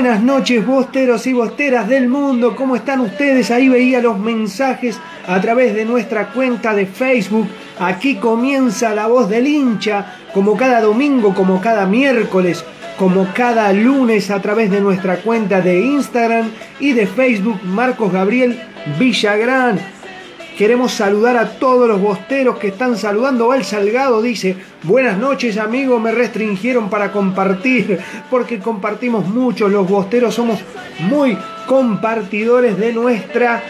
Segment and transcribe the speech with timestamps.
[0.00, 2.56] Buenas noches, bosteros y bosteras del mundo.
[2.56, 3.50] ¿Cómo están ustedes?
[3.50, 7.46] Ahí veía los mensajes a través de nuestra cuenta de Facebook.
[7.78, 12.64] Aquí comienza la voz del hincha, como cada domingo, como cada miércoles,
[12.98, 18.58] como cada lunes a través de nuestra cuenta de Instagram y de Facebook, Marcos Gabriel
[18.98, 19.99] Villagrán.
[20.60, 23.48] Queremos saludar a todos los bosteros que están saludando.
[23.48, 27.98] Val Salgado dice, buenas noches amigo, me restringieron para compartir,
[28.28, 30.58] porque compartimos mucho, los bosteros somos
[30.98, 31.34] muy
[31.66, 33.62] compartidores de nuestra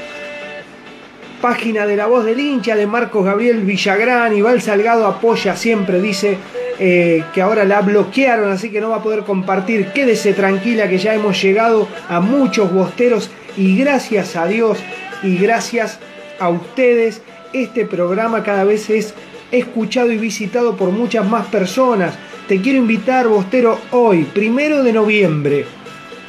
[1.40, 4.36] página de la voz del hincha de Marcos Gabriel Villagrán.
[4.36, 6.38] Y Val Salgado apoya siempre, dice
[6.80, 9.92] eh, que ahora la bloquearon, así que no va a poder compartir.
[9.92, 14.80] Quédese tranquila que ya hemos llegado a muchos bosteros y gracias a Dios
[15.22, 16.09] y gracias a
[16.48, 19.14] ustedes, este programa cada vez es
[19.52, 22.14] escuchado y visitado por muchas más personas.
[22.48, 25.66] Te quiero invitar, Bostero, hoy, primero de noviembre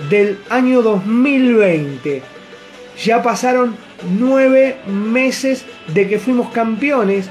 [0.10, 2.22] del año 2020.
[3.04, 3.76] Ya pasaron
[4.20, 7.30] nueve meses de que fuimos campeones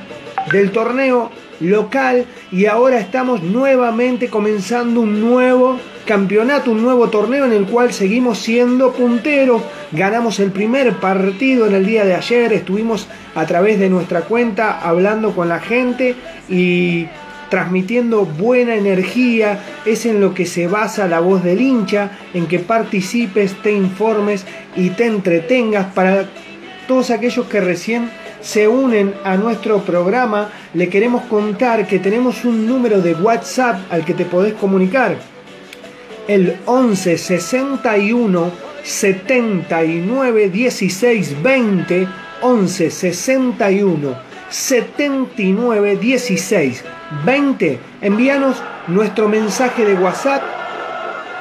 [0.53, 1.31] del torneo
[1.61, 7.93] local y ahora estamos nuevamente comenzando un nuevo campeonato, un nuevo torneo en el cual
[7.93, 9.63] seguimos siendo punteros.
[9.93, 14.81] Ganamos el primer partido en el día de ayer, estuvimos a través de nuestra cuenta
[14.81, 16.15] hablando con la gente
[16.49, 17.07] y
[17.49, 22.61] transmitiendo buena energía, es en lo que se basa la voz del hincha, en que
[22.61, 24.47] participes, te informes
[24.77, 26.27] y te entretengas para
[26.87, 28.09] todos aquellos que recién
[28.41, 34.05] se unen a nuestro programa, le queremos contar que tenemos un número de WhatsApp al
[34.05, 35.17] que te podés comunicar.
[36.31, 38.53] El 11 61
[38.85, 42.09] 79 16 20
[42.41, 44.15] 11 61
[44.49, 46.85] 79 16
[47.25, 50.41] 20 envíanos nuestro mensaje de WhatsApp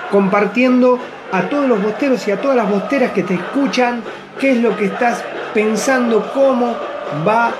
[0.09, 0.97] compartiendo
[1.31, 4.01] a todos los bosteros y a todas las bosteras que te escuchan
[4.39, 5.23] qué es lo que estás
[5.53, 6.75] pensando, cómo
[7.27, 7.53] va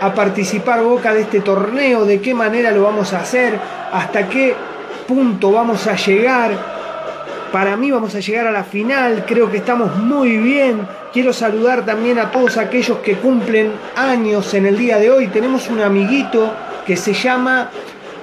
[0.00, 3.58] a participar Boca de este torneo, de qué manera lo vamos a hacer,
[3.92, 4.54] hasta qué
[5.10, 6.52] punto vamos a llegar.
[7.50, 10.86] Para mí vamos a llegar a la final, creo que estamos muy bien.
[11.12, 15.26] Quiero saludar también a todos aquellos que cumplen años en el día de hoy.
[15.26, 16.54] Tenemos un amiguito
[16.86, 17.70] que se llama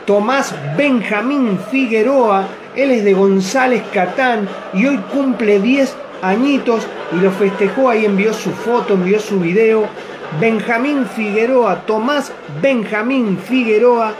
[0.06, 2.48] Tomás Benjamín Figueroa.
[2.74, 8.34] Él es de González Catán y hoy cumple 10 añitos y lo festejó, ahí envió
[8.34, 9.90] su foto, envió su video.
[10.40, 12.32] Benjamín Figueroa, Tomás
[12.62, 14.14] Benjamín Figueroa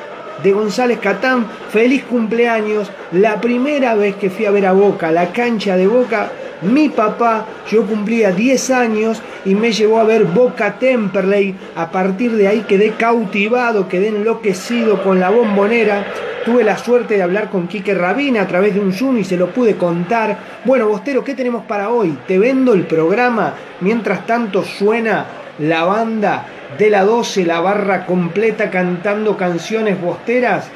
[0.44, 2.92] de González Catán, feliz cumpleaños.
[3.12, 6.32] La primera vez que fui a ver a Boca, la cancha de Boca,
[6.62, 11.56] mi papá, yo cumplía 10 años y me llevó a ver Boca Temperley.
[11.76, 16.06] A partir de ahí quedé cautivado, quedé enloquecido con la bombonera.
[16.46, 19.38] Tuve la suerte de hablar con Quique Rabina a través de un Zoom y se
[19.38, 20.38] lo pude contar.
[20.66, 22.18] Bueno, Bostero, ¿qué tenemos para hoy?
[22.28, 23.54] Te vendo el programa.
[23.82, 25.26] Mientras tanto suena
[25.60, 26.46] la banda
[26.78, 30.68] de la 12, la barra completa cantando canciones bosteras.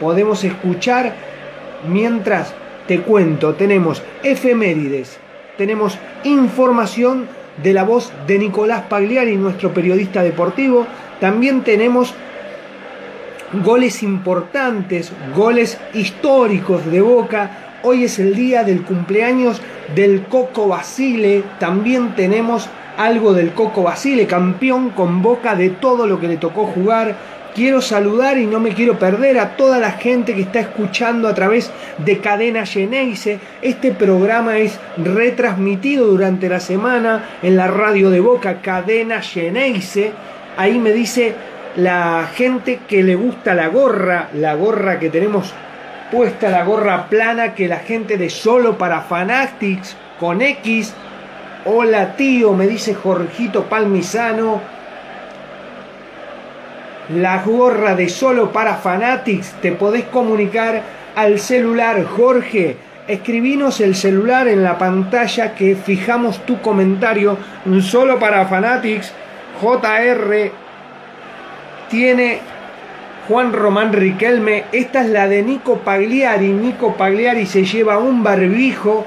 [0.00, 1.14] Podemos escuchar
[1.88, 2.54] mientras
[2.86, 5.18] te cuento, tenemos efemérides,
[5.56, 7.26] tenemos información
[7.62, 10.86] de la voz de Nicolás Pagliari, nuestro periodista deportivo,
[11.20, 12.14] también tenemos
[13.64, 17.78] goles importantes, goles históricos de Boca.
[17.82, 19.60] Hoy es el día del cumpleaños
[19.94, 26.20] del Coco Basile, también tenemos algo del Coco Basile, campeón con Boca de todo lo
[26.20, 27.16] que le tocó jugar
[27.56, 31.34] Quiero saludar y no me quiero perder a toda la gente que está escuchando a
[31.34, 33.40] través de Cadena Geneise.
[33.62, 40.12] Este programa es retransmitido durante la semana en la radio de Boca, Cadena Geneise.
[40.58, 41.34] Ahí me dice
[41.76, 45.54] la gente que le gusta la gorra, la gorra que tenemos
[46.12, 50.92] puesta, la gorra plana que la gente de Solo para Fanatics con X.
[51.68, 54.60] Hola tío, me dice Jorgito Palmisano
[57.08, 60.82] la gorra de solo para Fanatics, te podés comunicar
[61.16, 62.76] al celular Jorge.
[63.08, 67.36] Escribinos el celular en la pantalla que fijamos tu comentario.
[67.80, 69.12] Solo para Fanatics,
[69.60, 70.50] JR
[71.88, 72.40] tiene
[73.28, 74.64] Juan Román Riquelme.
[74.70, 76.48] Esta es la de Nico Pagliari.
[76.48, 79.04] Nico Pagliari se lleva un barbijo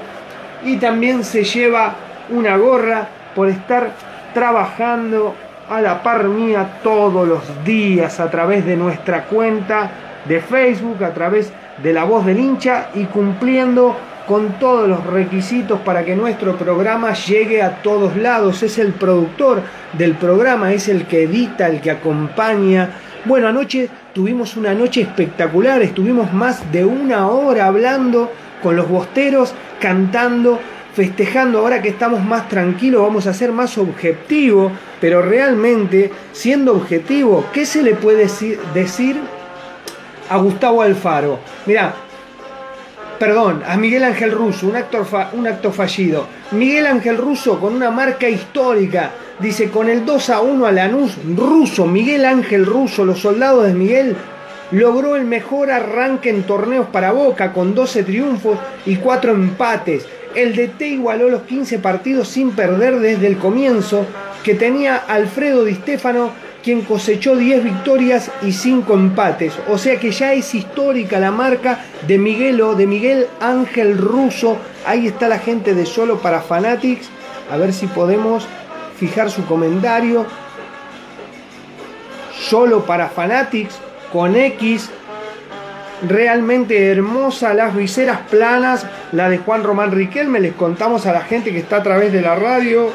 [0.64, 1.94] y también se lleva
[2.30, 3.90] una gorra por estar
[4.34, 5.34] trabajando
[5.68, 9.90] a la par mía todos los días a través de nuestra cuenta
[10.26, 13.96] de Facebook, a través de la voz del hincha y cumpliendo
[14.26, 18.62] con todos los requisitos para que nuestro programa llegue a todos lados.
[18.62, 19.62] Es el productor
[19.92, 22.90] del programa, es el que edita, el que acompaña.
[23.24, 28.30] Bueno, anoche tuvimos una noche espectacular, estuvimos más de una hora hablando
[28.62, 30.60] con los bosteros, cantando
[30.94, 37.46] festejando ahora que estamos más tranquilos, vamos a ser más objetivos, pero realmente siendo objetivo,
[37.52, 38.26] ¿qué se le puede
[38.74, 39.16] decir
[40.28, 41.38] a Gustavo Alfaro?
[41.66, 41.94] Mira,
[43.18, 46.26] perdón, a Miguel Ángel Russo, un, actor un acto fallido.
[46.52, 51.16] Miguel Ángel Russo con una marca histórica, dice con el 2 a 1 a Lanús,
[51.36, 54.16] Russo, Miguel Ángel Russo, los soldados de Miguel
[54.72, 60.54] logró el mejor arranque en torneos para Boca con 12 triunfos y 4 empates el
[60.54, 64.06] DT igualó los 15 partidos sin perder desde el comienzo,
[64.44, 66.30] que tenía Alfredo Di Stefano,
[66.62, 69.54] quien cosechó 10 victorias y 5 empates.
[69.68, 74.58] O sea que ya es histórica la marca de Miguelo, de Miguel Ángel Russo.
[74.86, 77.08] Ahí está la gente de Solo para Fanatics.
[77.50, 78.46] A ver si podemos
[78.98, 80.26] fijar su comentario.
[82.38, 83.78] Solo para Fanatics
[84.12, 84.90] con X
[86.02, 91.52] realmente hermosa, las viseras planas, la de Juan Román Riquelme, les contamos a la gente
[91.52, 92.90] que está a través de la radio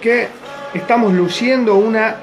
[0.00, 0.28] que
[0.74, 2.16] estamos luciendo una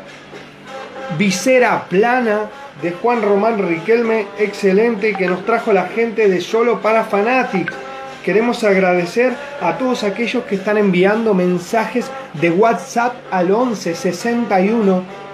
[1.17, 2.49] visera plana
[2.81, 7.73] de Juan Román Riquelme, excelente, que nos trajo la gente de Solo para Fanatics.
[8.23, 15.26] Queremos agradecer a todos aquellos que están enviando mensajes de WhatsApp al 11 61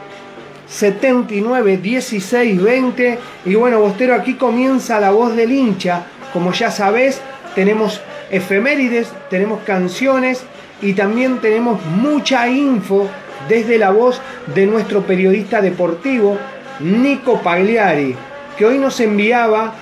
[0.73, 6.05] 79 16 20 y bueno Bostero aquí comienza la voz del hincha.
[6.33, 7.21] Como ya sabes
[7.53, 10.43] tenemos efemérides tenemos canciones
[10.81, 13.07] y también tenemos mucha info
[13.47, 14.19] desde la voz
[14.55, 16.39] de nuestro periodista deportivo
[16.79, 18.15] Nico Pagliari
[18.57, 19.75] que hoy nos enviaba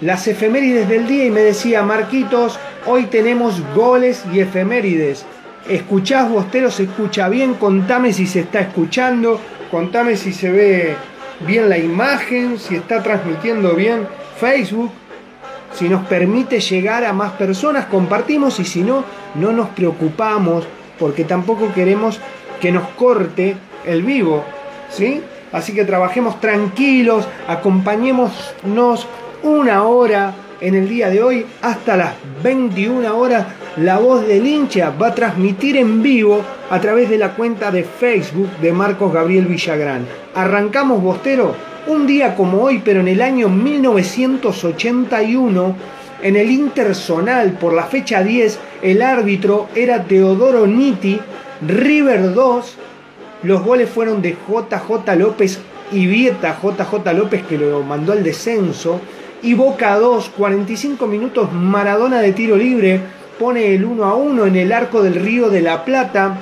[0.00, 5.26] las efemérides del día y me decía Marquitos hoy tenemos goles y efemérides
[5.68, 10.96] escuchás Bostero se escucha bien contame si se está escuchando Contame si se ve
[11.40, 14.08] bien la imagen, si está transmitiendo bien
[14.40, 14.90] Facebook,
[15.74, 20.66] si nos permite llegar a más personas, compartimos y si no, no nos preocupamos
[20.98, 22.18] porque tampoco queremos
[22.60, 24.42] que nos corte el vivo,
[24.90, 25.22] ¿sí?
[25.52, 29.06] Así que trabajemos tranquilos, acompañémonos
[29.42, 33.46] una hora en el día de hoy hasta las 21 horas
[33.76, 37.84] la voz del hincha va a transmitir en vivo a través de la cuenta de
[37.84, 40.04] Facebook de Marcos Gabriel Villagrán.
[40.34, 41.54] Arrancamos Bostero
[41.86, 45.74] un día como hoy, pero en el año 1981,
[46.22, 51.18] en el Intersonal, por la fecha 10, el árbitro era Teodoro Nitti,
[51.66, 52.76] River 2,
[53.44, 55.60] los goles fueron de JJ López
[55.92, 59.00] y Vieta JJ López que lo mandó al descenso,
[59.42, 63.00] y Boca 2, 45 minutos Maradona de tiro libre,
[63.38, 66.38] pone el 1 a 1 en el arco del Río de la Plata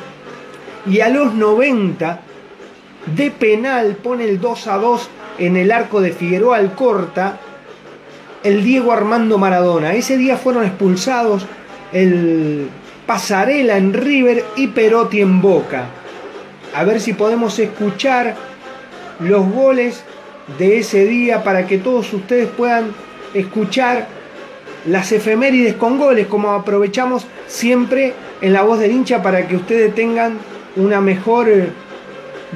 [0.86, 2.20] y a los 90
[3.14, 7.38] de penal pone el 2 a 2 en el arco de Figueroa Alcorta
[8.42, 9.94] el Diego Armando Maradona.
[9.94, 11.46] Ese día fueron expulsados
[11.92, 12.68] el
[13.06, 15.86] Pasarela en River y Perotti en Boca.
[16.74, 18.36] A ver si podemos escuchar
[19.20, 20.04] los goles
[20.58, 22.92] de ese día para que todos ustedes puedan
[23.34, 24.06] escuchar
[24.86, 29.94] las efemérides con goles, como aprovechamos siempre en la voz del hincha para que ustedes
[29.94, 30.38] tengan
[30.76, 31.68] una mejor eh,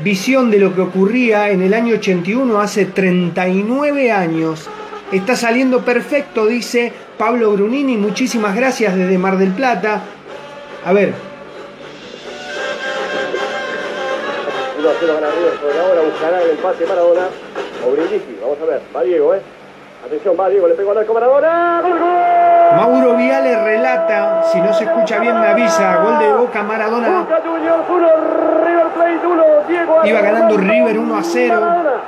[0.02, 4.68] visión de lo que ocurría en el año 81, hace 39 años.
[5.10, 7.96] Está saliendo perfecto, dice Pablo Brunini.
[7.96, 10.02] Muchísimas gracias desde Mar del Plata.
[10.84, 11.12] A ver.
[14.78, 16.56] 1 a 0 gana River sobre la hora, buscará el
[17.88, 18.38] Brindisi.
[18.40, 19.40] Vamos a ver, va Diego, ¿eh?
[20.04, 21.80] Atención, va Diego, le pegó al arco Maradona.
[21.82, 22.76] ¡Gol, gol!
[22.76, 27.20] Mauro Viale relata, si no se escucha bien me avisa, gol de Boca Maradona.
[27.20, 28.08] Boca Juniors 1,
[28.64, 31.60] River Plate 1, Diego Iba ganando River 1 a 0.
[31.60, 32.00] Maradona.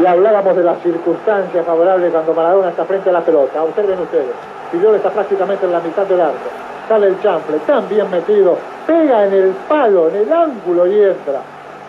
[0.00, 3.62] Y hablábamos de las circunstancias favorables cuando Maradona está frente a la pelota.
[3.62, 4.34] Observen ustedes.
[4.70, 6.48] Fidel está prácticamente en la mitad del arco.
[6.88, 8.56] Sale el chample, tan bien metido.
[8.86, 11.40] Pega en el palo, en el ángulo y entra.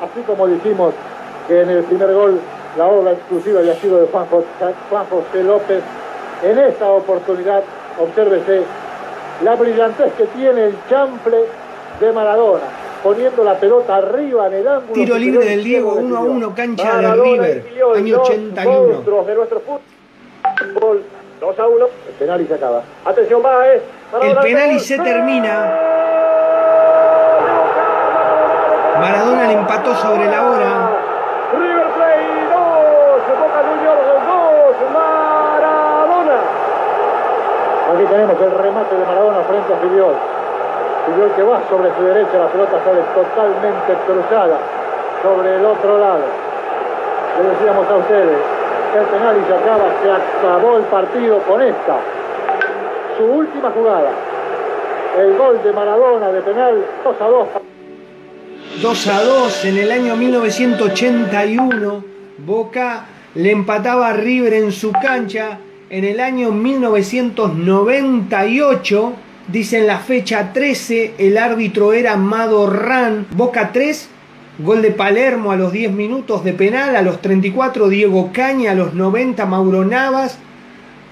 [0.02, 0.94] Así como dijimos
[1.48, 2.40] que en el primer gol
[2.78, 4.46] la obra exclusiva había sido de Juan José,
[4.90, 5.84] Juan José López.
[6.44, 7.64] En esta oportunidad,
[8.00, 8.64] obsérvese
[9.44, 11.46] la brillantez que tiene el chample
[12.00, 12.64] de Maradona.
[13.04, 14.94] Poniendo la pelota arriba en el ángulo.
[14.94, 16.36] Tiro libre del Diego, de 1 a Fidel.
[16.38, 18.88] 1, cancha de Maradona River, exilió año dos 81.
[18.94, 21.04] monstruos de nuestro fútbol.
[21.42, 21.86] 2 a 1.
[22.08, 22.84] El penal y se acaba.
[23.04, 23.82] Atención, va, es.
[24.22, 25.80] El penal y se termina.
[29.02, 30.92] Maradona le empató sobre la hora.
[31.58, 32.60] River Plate 2,
[33.42, 36.40] Boca Juniors 2, Maradona.
[37.94, 40.14] Aquí tenemos el remate de Maradona frente a Filiol.
[41.08, 44.58] Filiol que va sobre su derecha, la pelota sale totalmente cruzada
[45.24, 46.22] sobre el otro lado.
[47.42, 48.38] Le decíamos a ustedes,
[48.96, 51.98] el penal y se acaba, se acabó el partido con esta.
[53.18, 54.12] Su última jugada.
[55.18, 57.48] El gol de Maradona de penal 2 a 2.
[58.84, 62.04] 2 a 2 en el año 1981.
[62.38, 65.58] Boca le empataba a River en su cancha.
[65.94, 69.14] En el año 1998,
[69.50, 73.28] dicen la fecha 13, el árbitro era Madorran.
[73.30, 74.10] Boca 3,
[74.58, 76.96] gol de Palermo a los 10 minutos de penal.
[76.96, 78.72] A los 34, Diego Caña.
[78.72, 80.40] A los 90, Mauro Navas.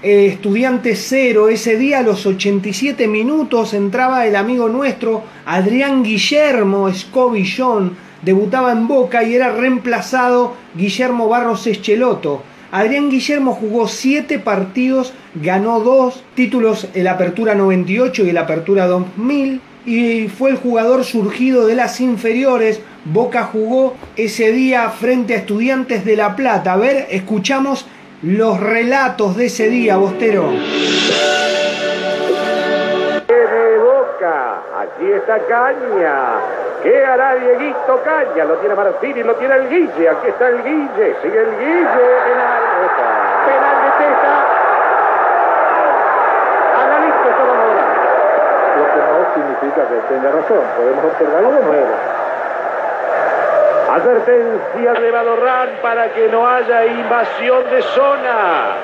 [0.02, 1.48] Eh, Estudiante 0.
[1.48, 7.96] Ese día a los 87 minutos entraba el amigo nuestro Adrián Guillermo Scobillón.
[8.22, 12.42] Debutaba en Boca y era reemplazado Guillermo Barros Escheloto.
[12.72, 19.60] Adrián Guillermo jugó 7 partidos, ganó 2 títulos, el Apertura 98 y el Apertura 2000
[19.84, 22.80] y fue el jugador surgido de las inferiores.
[23.04, 26.72] Boca jugó ese día frente a Estudiantes de La Plata.
[26.72, 27.84] A ver, escuchamos
[28.22, 30.48] los relatos de ese día, Bostero.
[33.26, 36.61] Tiene Boca, aquí está Caña.
[36.82, 38.44] ¿Qué hará Dieguito Caña?
[38.44, 40.08] Lo tiene Martínez, lo tiene el Guille.
[40.08, 41.86] Aquí está el Guille, sigue el Guille.
[42.24, 42.62] Penal,
[43.46, 44.34] penal de Testa.
[46.82, 47.92] Analista todo Morán.
[48.78, 50.64] Lo que no significa que tenga razón.
[50.76, 51.94] Podemos observarlo de nuevo.
[53.92, 58.76] Advertencia de Badorrán para que no haya invasión de zona.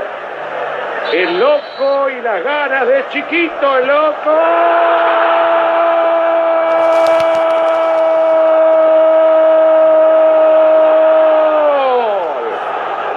[1.13, 4.31] El loco y las ganas de chiquito, el loco.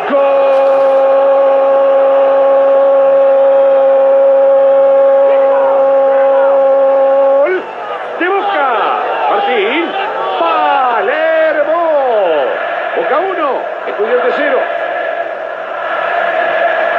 [0.10, 0.22] ¡Gol!
[7.42, 7.64] ¡Gol!
[8.20, 8.68] ¡De Boca!
[9.30, 9.86] Martín.
[10.40, 11.84] Palermo.
[12.96, 14.60] Boca 1, Estudiante 0.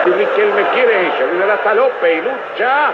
[0.04, 1.12] Y Riquelme quiere,
[1.74, 2.92] López y lucha.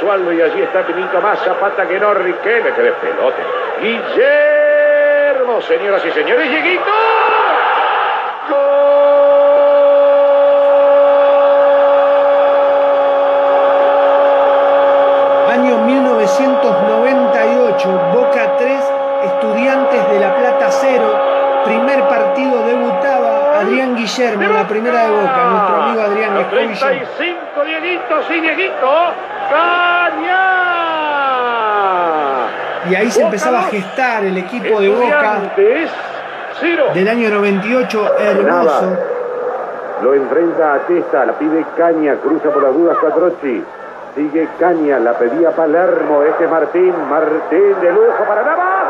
[0.00, 3.42] Sualdo y allí está Pinito más Zapata que no Riquelme, que despelote.
[3.80, 6.90] Guillermo, señoras y señores, Lleguito.
[8.48, 8.56] ¡Gol!
[15.52, 18.92] Año 1998, Boca 3,
[19.24, 21.04] Estudiantes de La Plata 0.
[21.64, 26.74] Primer partido debutaba Adrián Guillermo la primera de Boca, nuestro amigo Adrián Escobillo.
[27.80, 28.86] 35, Dieguito, sí, Dieguito.
[29.50, 30.46] ¡Caña!
[32.90, 35.40] Y ahí se Boca empezaba a gestar el equipo de Boca
[36.60, 36.86] cero.
[36.94, 38.98] del año 98, hermoso.
[40.02, 43.62] Lo enfrenta a Testa, la pide Caña, cruza por las dudas Cuatrochi.
[44.14, 48.80] Sigue Caña, la pedía Palermo, este es Martín, Martín de lujo para Navas.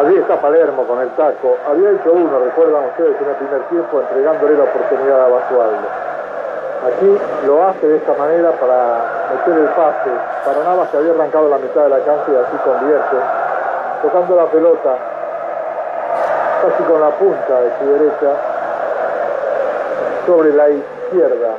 [0.00, 0.16] Allí
[0.86, 1.56] con el taco.
[1.68, 5.88] Había hecho uno, recuerdan ustedes, en el primer tiempo, entregándole la oportunidad a Basualdo.
[6.82, 10.10] Aquí lo hace de esta manera para meter el pase.
[10.44, 13.16] Para Navas que había arrancado la mitad de la cancha y así convierte.
[14.02, 14.96] Tocando la pelota,
[16.62, 18.34] casi con la punta de su derecha,
[20.26, 21.54] sobre la izquierda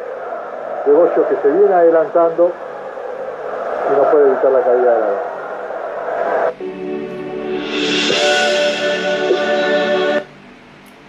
[0.86, 2.52] de Goyo que se viene adelantando
[3.92, 5.08] y no puede evitar la caída de la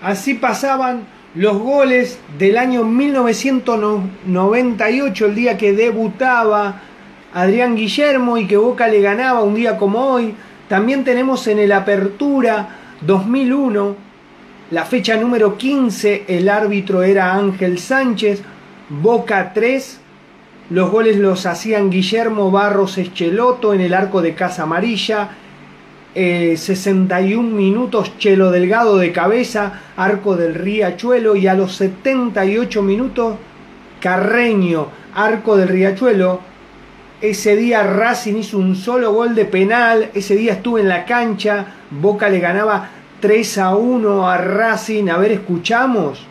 [0.05, 6.83] Así pasaban los goles del año 1998, el día que debutaba
[7.33, 10.35] Adrián Guillermo y que Boca le ganaba un día como hoy.
[10.69, 12.69] También tenemos en el Apertura
[13.01, 13.97] 2001,
[14.73, 18.43] la fecha número 15, el árbitro era Ángel Sánchez,
[18.91, 20.01] Boca 3,
[20.69, 25.31] los goles los hacían Guillermo Barros Escheloto en el arco de Casa Amarilla,
[26.15, 33.37] eh, 61 minutos Chelo Delgado de cabeza, arco del Riachuelo y a los 78 minutos
[34.01, 36.41] Carreño, arco del Riachuelo.
[37.21, 41.67] Ese día Racing hizo un solo gol de penal, ese día estuve en la cancha,
[41.91, 42.91] Boca le ganaba
[43.21, 46.27] 3 a 1 a Racing, a ver, escuchamos.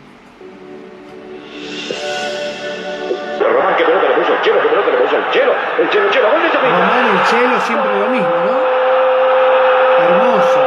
[3.40, 5.54] Román, que pelota le puso el Chelo, que pelota le puso el Chelo.
[5.82, 6.70] El Chelo, Chelo, gol de.
[6.70, 8.63] Román el Chelo siempre lo mismo, ¿no?
[10.44, 10.60] Hermoso.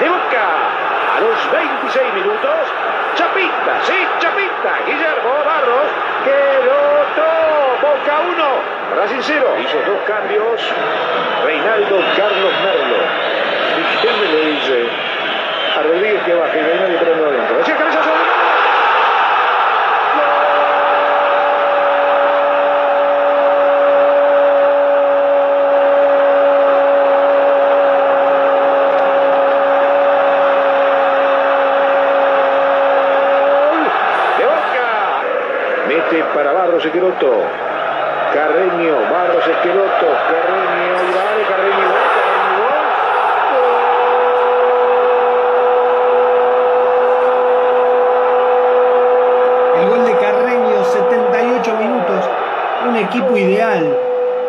[0.00, 0.46] de Boca.
[1.16, 2.50] A los 26 minutos,
[3.16, 5.90] Chapita, sí, Chapita, Guillermo Barros,
[6.24, 7.28] Queroto,
[7.82, 9.56] Boca 1, Racing 0.
[9.58, 10.60] Hizo dos cambios,
[11.44, 12.96] Reinaldo Carlos Merlo.
[13.78, 14.88] ¿Y quién me le dice?
[15.76, 17.58] A Rodríguez que baje, y no hay adentro.
[17.58, 18.10] Decía cabezazo.
[34.38, 35.86] de Boca.
[35.88, 37.44] Mete para Barros.
[38.32, 40.06] Carreño, Barros Esqueloto.
[40.30, 42.80] Carreño, ahí va, Carreño, gol, Carreño, gol.
[49.78, 52.24] El gol de Carreño, 78 minutos.
[52.88, 53.98] Un equipo ideal.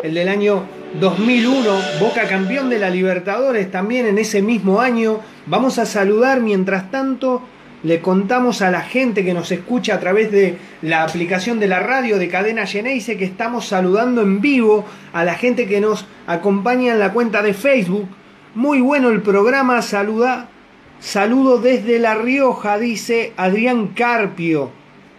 [0.01, 0.63] El del año
[1.01, 1.69] 2001.
[1.99, 5.19] Boca campeón de la Libertadores también en ese mismo año.
[5.47, 7.41] Vamos a saludar mientras tanto.
[7.83, 11.79] Le contamos a la gente que nos escucha a través de la aplicación de la
[11.79, 16.93] radio de Cadena Geneise que estamos saludando en vivo a la gente que nos acompaña
[16.93, 18.07] en la cuenta de Facebook.
[18.53, 20.47] Muy bueno el programa, saluda.
[20.99, 24.69] Saludo desde La Rioja, dice Adrián Carpio.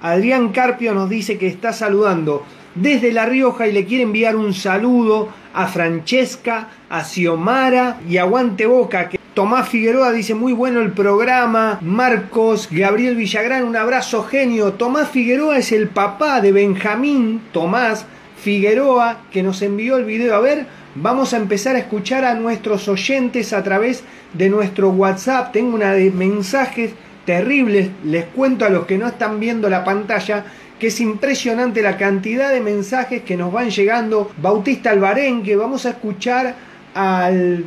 [0.00, 2.44] Adrián Carpio nos dice que está saludando
[2.76, 8.24] desde La Rioja y le quiere enviar un saludo a Francesca, a Xiomara y a
[8.24, 9.08] Guante Boca.
[9.08, 11.78] Que Tomás Figueroa dice muy bueno el programa.
[11.80, 14.74] Marcos, Gabriel Villagrán, un abrazo genio.
[14.74, 18.04] Tomás Figueroa es el papá de Benjamín Tomás
[18.36, 20.34] Figueroa que nos envió el video.
[20.34, 25.50] A ver, vamos a empezar a escuchar a nuestros oyentes a través de nuestro WhatsApp.
[25.50, 26.92] Tengo una de mensajes
[27.24, 27.88] terribles.
[28.04, 30.44] Les cuento a los que no están viendo la pantalla
[30.78, 34.30] que es impresionante la cantidad de mensajes que nos van llegando.
[34.36, 36.54] Bautista Albarén, que vamos a escuchar
[36.94, 37.64] al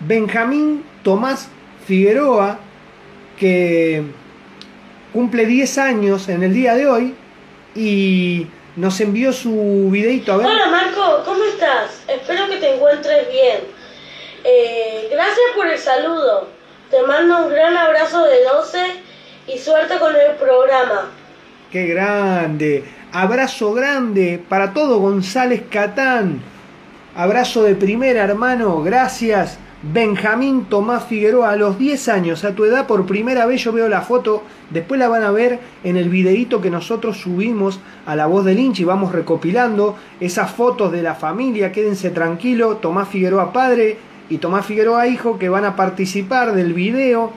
[0.00, 1.48] Benjamín Tomás
[1.86, 2.58] Figueroa,
[3.38, 4.02] que
[5.12, 7.14] cumple 10 años en el día de hoy
[7.74, 10.46] y nos envió su videito a ver.
[10.46, 12.02] Hola Marco, ¿cómo estás?
[12.06, 13.60] Espero que te encuentres bien.
[14.44, 16.48] Eh, gracias por el saludo.
[16.90, 18.78] Te mando un gran abrazo de 12
[19.48, 21.10] y suerte con el programa.
[21.72, 22.84] Qué grande.
[23.12, 26.40] Abrazo grande para todo González Catán.
[27.16, 28.82] Abrazo de primera, hermano.
[28.82, 29.58] Gracias.
[29.80, 33.88] Benjamín Tomás Figueroa, a los 10 años, a tu edad, por primera vez yo veo
[33.88, 38.26] la foto, después la van a ver en el videíto que nosotros subimos a la
[38.26, 43.52] voz del hincha y vamos recopilando esas fotos de la familia, quédense tranquilos, Tomás Figueroa
[43.52, 47.30] padre y Tomás Figueroa hijo que van a participar del video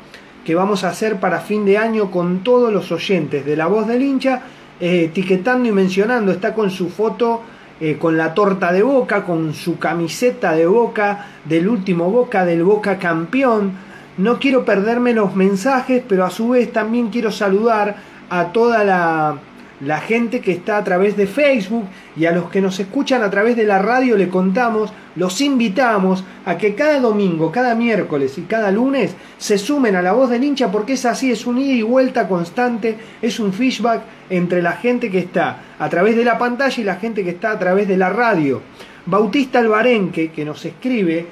[0.43, 3.85] que vamos a hacer para fin de año con todos los oyentes de la voz
[3.85, 4.41] del hincha
[4.79, 7.43] eh, etiquetando y mencionando, está con su foto,
[7.83, 12.63] eh, con la torta de boca, con su camiseta de boca, del último boca, del
[12.63, 13.71] boca campeón.
[14.19, 17.95] No quiero perderme los mensajes, pero a su vez también quiero saludar
[18.29, 19.39] a toda la,
[19.81, 23.31] la gente que está a través de Facebook y a los que nos escuchan a
[23.31, 28.43] través de la radio le contamos, los invitamos a que cada domingo, cada miércoles y
[28.43, 31.73] cada lunes se sumen a la voz del hincha porque es así, es un ida
[31.73, 36.37] y vuelta constante, es un feedback entre la gente que está a través de la
[36.37, 38.61] pantalla y la gente que está a través de la radio.
[39.07, 41.25] Bautista Albarenque, que nos escribe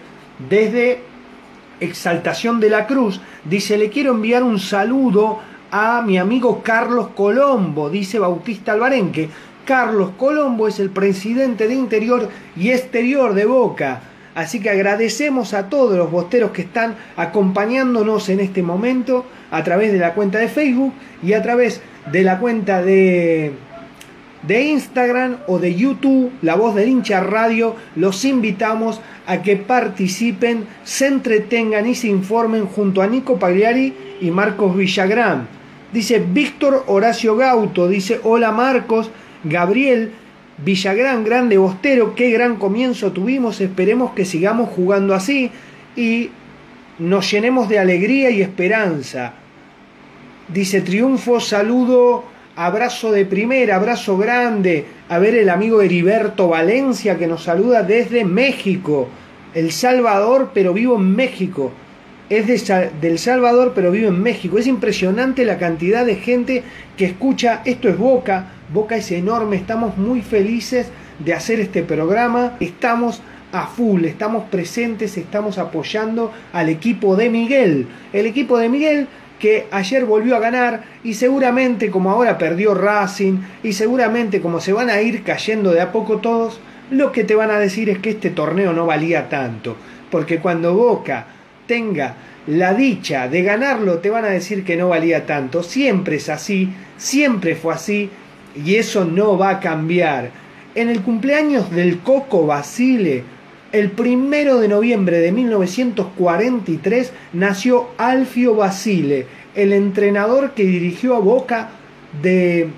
[0.50, 1.02] desde
[1.80, 5.38] Exaltación de la Cruz, dice, le quiero enviar un saludo
[5.70, 9.30] a mi amigo Carlos Colombo, dice Bautista Albarenque.
[9.66, 14.02] Carlos Colombo es el presidente de Interior y Exterior de Boca.
[14.34, 19.92] Así que agradecemos a todos los bosteros que están acompañándonos en este momento a través
[19.92, 23.54] de la cuenta de Facebook y a través de la cuenta de,
[24.44, 27.76] de Instagram o de YouTube, La Voz del Hincha Radio.
[27.96, 34.32] Los invitamos a que participen, se entretengan y se informen junto a Nico Pagliari y
[34.32, 35.48] Marcos Villagrán.
[35.92, 39.10] Dice Víctor Horacio Gauto, dice hola Marcos,
[39.44, 40.12] Gabriel
[40.64, 45.52] Villagrán, grande bostero, qué gran comienzo tuvimos, esperemos que sigamos jugando así
[45.96, 46.30] y
[47.00, 49.34] nos llenemos de alegría y esperanza.
[50.50, 52.26] Dice triunfo, saludo,
[52.66, 54.86] abrazo de primera, abrazo grande.
[55.08, 59.08] A ver el amigo Heriberto Valencia que nos saluda desde México.
[59.54, 61.72] El Salvador, pero vivo en México
[62.30, 64.58] es de, del Salvador, pero vive en México.
[64.58, 66.64] Es impresionante la cantidad de gente
[66.98, 67.62] que escucha.
[67.66, 68.52] Esto es Boca.
[68.74, 69.56] Boca es enorme.
[69.56, 72.58] Estamos muy felices de hacer este programa.
[72.60, 77.88] Estamos a full, estamos presentes, estamos apoyando al equipo de Miguel.
[78.14, 79.08] El equipo de Miguel
[79.40, 84.74] que ayer volvió a ganar y seguramente como ahora perdió Racing y seguramente como se
[84.74, 86.60] van a ir cayendo de a poco todos,
[86.92, 89.76] lo que te van a decir es que este torneo no valía tanto.
[90.12, 91.26] Porque cuando Boca
[91.68, 92.16] tenga
[92.48, 95.64] la dicha de ganarlo, te van a decir que no valía tanto.
[95.64, 98.10] Siempre es así, siempre fue así
[98.56, 100.32] y eso no va a cambiar.
[100.76, 103.24] En el cumpleaños del Coco Basile,
[103.72, 111.70] el primero de noviembre de 1943, nació Alfio Basile, el entrenador que dirigió a Boca
[112.22, 112.70] de,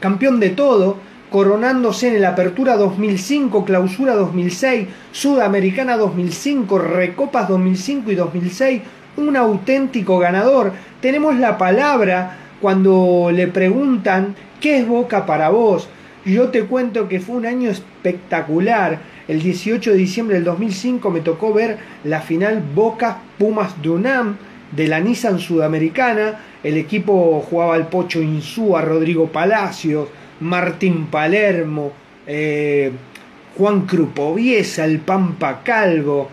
[0.00, 0.98] campeón de todo,
[1.30, 8.82] coronándose en la Apertura 2005, Clausura 2006, Sudamericana 2005, Recopas 2005 y 2006,
[9.16, 10.72] un auténtico ganador.
[11.00, 15.88] Tenemos la palabra cuando le preguntan ¿qué es Boca para vos?
[16.24, 18.98] Yo te cuento que fue un año espectacular.
[19.28, 24.36] El 18 de diciembre del 2005 me tocó ver la final Boca Pumas Dunam
[24.70, 26.40] de la Nissan Sudamericana.
[26.62, 30.08] El equipo jugaba al Pocho Insúa, Rodrigo Palacios,
[30.40, 31.92] Martín Palermo,
[32.26, 32.92] eh,
[33.56, 36.28] Juan Crupoviesa, el Pampa Calvo,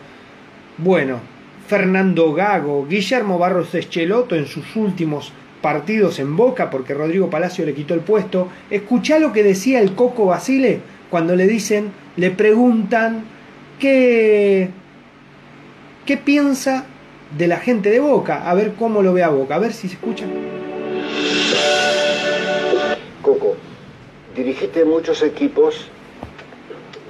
[0.77, 1.19] bueno,
[1.67, 7.73] Fernando Gago, Guillermo Barros Escheloto en sus últimos partidos en Boca, porque Rodrigo Palacio le
[7.73, 8.49] quitó el puesto.
[8.69, 10.81] Escuchá lo que decía el Coco Basile
[11.13, 13.25] cuando le dicen, le preguntan
[13.79, 14.71] qué,
[16.07, 16.87] qué piensa
[17.37, 19.87] de la gente de Boca, a ver cómo lo ve a Boca, a ver si
[19.89, 20.25] se escucha.
[23.21, 23.55] Coco,
[24.35, 25.85] dirigiste muchos equipos,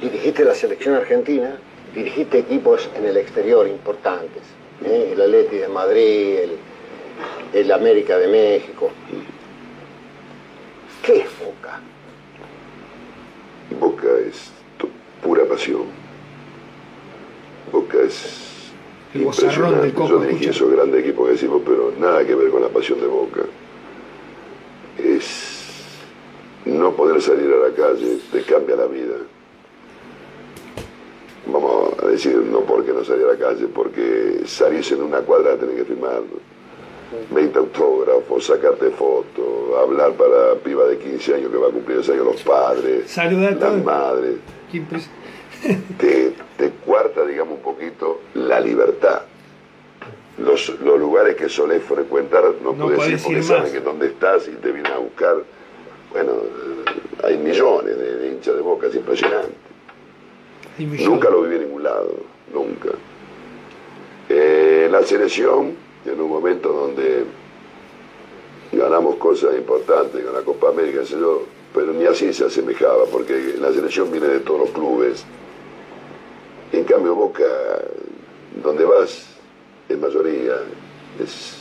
[0.01, 1.55] dirigiste la selección argentina,
[1.95, 4.43] dirigiste equipos en el exterior importantes,
[4.83, 5.11] ¿eh?
[5.13, 6.51] el Atleti de Madrid, el,
[7.53, 8.91] el América de México.
[11.05, 11.79] ¿Qué es Boca?
[13.79, 14.89] Boca es tu-
[15.21, 15.83] pura pasión.
[17.71, 18.71] Boca es
[19.13, 19.93] El bozarrón del impresionante.
[19.93, 20.51] Coco, Yo dirigí escucha.
[20.51, 23.41] esos grandes equipos que decimos, pero nada que ver con la pasión de Boca.
[24.97, 25.61] Es
[26.65, 29.15] no poder salir a la calle, te cambia la vida.
[31.45, 35.57] Vamos a decir, no porque no salir a la calle, porque salirse en una cuadra
[35.57, 36.21] tenés que firmar
[37.31, 42.13] 20 autógrafos, sacarte fotos, hablar para piba de 15 años que va a cumplir ese
[42.13, 44.35] año los padres, las madres.
[45.97, 49.21] Te, te cuarta, digamos, un poquito la libertad.
[50.37, 54.47] Los, los lugares que solés frecuentar no, No puedes ir porque saben que dónde estás
[54.47, 55.37] y te vienen a buscar.
[56.11, 56.33] Bueno,
[57.23, 59.53] hay millones de, de hinchas de boca, es impresionante.
[60.79, 62.13] Nunca lo viví en ningún lado,
[62.51, 62.89] nunca.
[64.29, 67.25] Eh, la selección, en un momento donde
[68.71, 71.01] ganamos cosas importantes con la Copa América,
[71.73, 75.23] pero ni así se asemejaba, porque la selección viene de todos los clubes.
[76.71, 77.43] En cambio, Boca,
[78.63, 79.27] donde vas,
[79.89, 80.55] en mayoría,
[81.23, 81.57] es,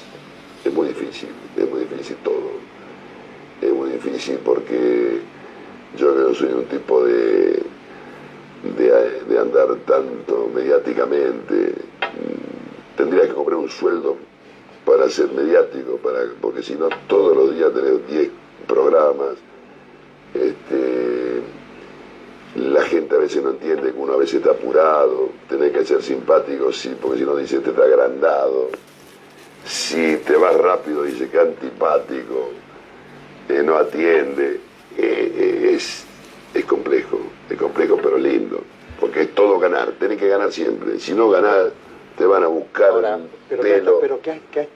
[0.64, 2.50] es muy difícil, es muy difícil todo.
[3.60, 4.38] Es muy difícil.
[4.44, 5.20] porque
[5.96, 7.62] yo no soy un tipo de,
[8.76, 11.74] de, de andar tanto mediáticamente,
[12.96, 14.16] tendría que comprar un sueldo
[14.84, 18.30] para ser mediático, para, porque si no todos los días tenés 10
[18.66, 19.36] programas.
[20.34, 21.42] Este,
[22.56, 26.02] la gente a veces no entiende que uno a veces está apurado, tenés que ser
[26.02, 28.70] simpático, sí, porque si no dice te está agrandado.
[29.64, 32.50] Si te vas rápido dice que antipático,
[33.48, 34.60] eh, no atiende.
[34.98, 36.04] Eh, eh, es,
[36.52, 37.18] es complejo,
[37.48, 38.62] es complejo pero lindo,
[39.00, 40.98] porque es todo ganar, tenés que ganar siempre.
[40.98, 41.68] Si no ganás,
[42.22, 43.98] te van a buscar Ahora, pero, pelo.
[44.00, 44.68] pero ¿qué, qué,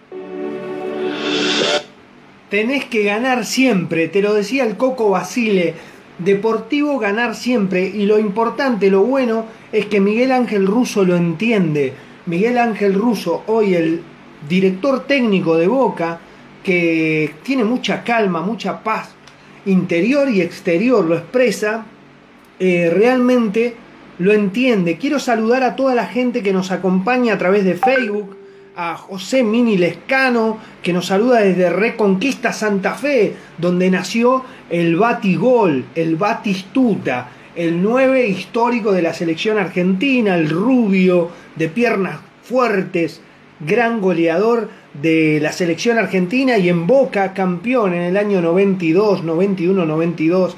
[2.50, 5.74] Tenés que ganar siempre, te lo decía el Coco Basile.
[6.18, 7.86] Deportivo ganar siempre.
[7.86, 11.92] Y lo importante, lo bueno, es que Miguel Ángel Russo lo entiende.
[12.26, 14.02] Miguel Ángel Russo, hoy el
[14.48, 16.18] director técnico de Boca,
[16.64, 19.14] que tiene mucha calma, mucha paz
[19.66, 21.86] interior y exterior, lo expresa,
[22.58, 23.76] eh, realmente
[24.18, 24.98] lo entiende.
[24.98, 28.36] Quiero saludar a toda la gente que nos acompaña a través de Facebook,
[28.76, 35.84] a José Mini Lescano, que nos saluda desde Reconquista Santa Fe, donde nació el Batigol,
[35.94, 43.22] el Batistuta, el 9 histórico de la selección argentina, el rubio de piernas fuertes,
[43.60, 49.86] gran goleador de la selección argentina y en Boca campeón en el año 92, 91,
[49.86, 50.56] 92,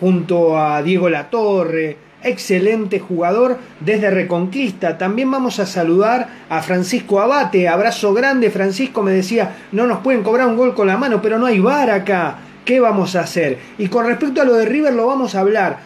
[0.00, 4.98] junto a Diego Latorre, excelente jugador desde Reconquista.
[4.98, 10.22] También vamos a saludar a Francisco Abate, abrazo grande, Francisco me decía, no nos pueden
[10.22, 12.38] cobrar un gol con la mano, pero no hay VAR acá.
[12.64, 13.58] ¿Qué vamos a hacer?
[13.78, 15.78] Y con respecto a lo de River lo vamos a hablar.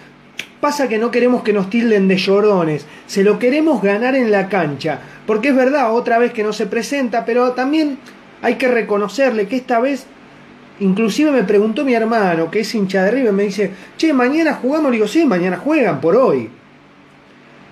[0.60, 4.48] Pasa que no queremos que nos tilden de llorones, se lo queremos ganar en la
[4.48, 7.98] cancha, porque es verdad, otra vez que no se presenta, pero también
[8.42, 10.06] hay que reconocerle que esta vez,
[10.80, 14.90] inclusive me preguntó mi hermano, que es hincha de River, me dice, che, mañana jugamos,
[14.90, 16.48] le digo, sí, mañana juegan por hoy.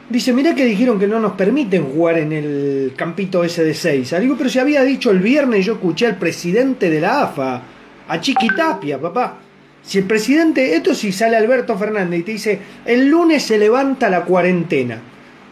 [0.08, 4.16] Dice, mirá que dijeron que no nos permiten jugar en el campito ese de 6.
[4.20, 7.62] Digo, pero se había dicho el viernes, yo escuché al presidente de la AFA,
[8.08, 9.38] a Chiquitapia, papá.
[9.82, 14.10] Si el presidente, esto si sale Alberto Fernández y te dice, el lunes se levanta
[14.10, 14.98] la cuarentena.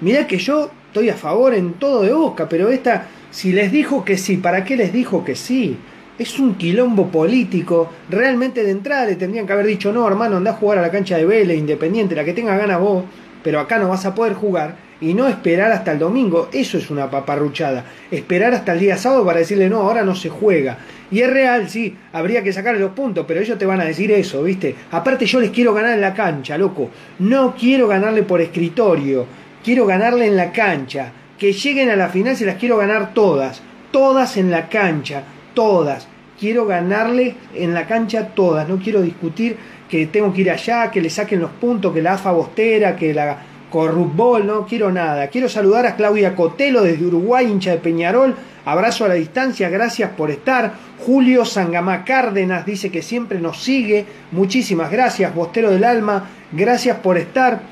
[0.01, 4.05] Mirá que yo estoy a favor en todo de Boca, pero esta, si les dijo
[4.05, 5.77] que sí, ¿para qué les dijo que sí?
[6.18, 7.88] Es un quilombo político.
[8.11, 10.90] Realmente de entrada le tendrían que haber dicho, no, hermano, anda a jugar a la
[10.90, 13.04] cancha de Vélez, Independiente, la que tenga ganas vos,
[13.44, 14.88] pero acá no vas a poder jugar.
[15.00, 17.85] Y no esperar hasta el domingo, eso es una paparruchada.
[18.11, 20.78] Esperar hasta el día sábado para decirle, no, ahora no se juega.
[21.09, 24.11] Y es real, sí, habría que sacarle los puntos, pero ellos te van a decir
[24.11, 24.74] eso, ¿viste?
[24.90, 26.90] Aparte yo les quiero ganar en la cancha, loco.
[27.20, 29.24] No quiero ganarle por escritorio,
[29.62, 31.12] quiero ganarle en la cancha.
[31.38, 35.22] Que lleguen a la final se las quiero ganar todas, todas en la cancha,
[35.59, 36.07] todas.
[36.38, 39.57] Quiero ganarle en la cancha todas, no quiero discutir
[39.88, 43.12] que tengo que ir allá, que le saquen los puntos, que la AFA bostera, que
[43.12, 45.27] la corrupbol, no quiero nada.
[45.27, 48.37] Quiero saludar a Claudia Cotelo desde Uruguay, hincha de Peñarol.
[48.64, 50.75] Abrazo a la distancia, gracias por estar.
[51.05, 54.07] Julio Sangamá Cárdenas dice que siempre nos sigue.
[54.31, 56.31] Muchísimas gracias, Bostero del Alma.
[56.53, 57.62] Gracias por estar.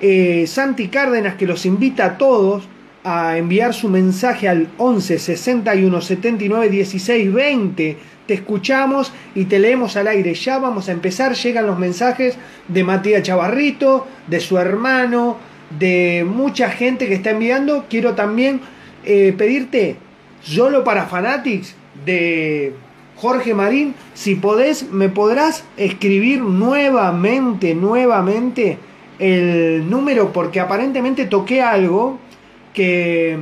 [0.00, 2.68] Eh, Santi Cárdenas que los invita a todos
[3.08, 7.96] a enviar su mensaje al 11 61 79 16 20.
[8.26, 10.34] Te escuchamos y te leemos al aire.
[10.34, 11.34] Ya vamos a empezar.
[11.34, 12.36] Llegan los mensajes
[12.68, 15.38] de Matías Chavarrito, de su hermano,
[15.78, 17.86] de mucha gente que está enviando.
[17.88, 18.60] Quiero también
[19.04, 19.96] eh, pedirte,
[20.42, 22.74] solo para Fanatics, de
[23.16, 28.78] Jorge Marín, si podés, me podrás escribir nuevamente, nuevamente
[29.18, 32.20] el número, porque aparentemente toqué algo
[32.72, 33.38] que,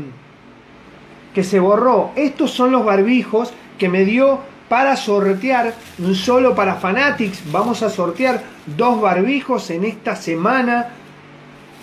[1.35, 2.11] que se borró.
[2.17, 5.75] Estos son los barbijos que me dio para sortear,
[6.15, 7.51] solo para Fanatics.
[7.53, 8.43] Vamos a sortear
[8.77, 10.89] dos barbijos en esta semana.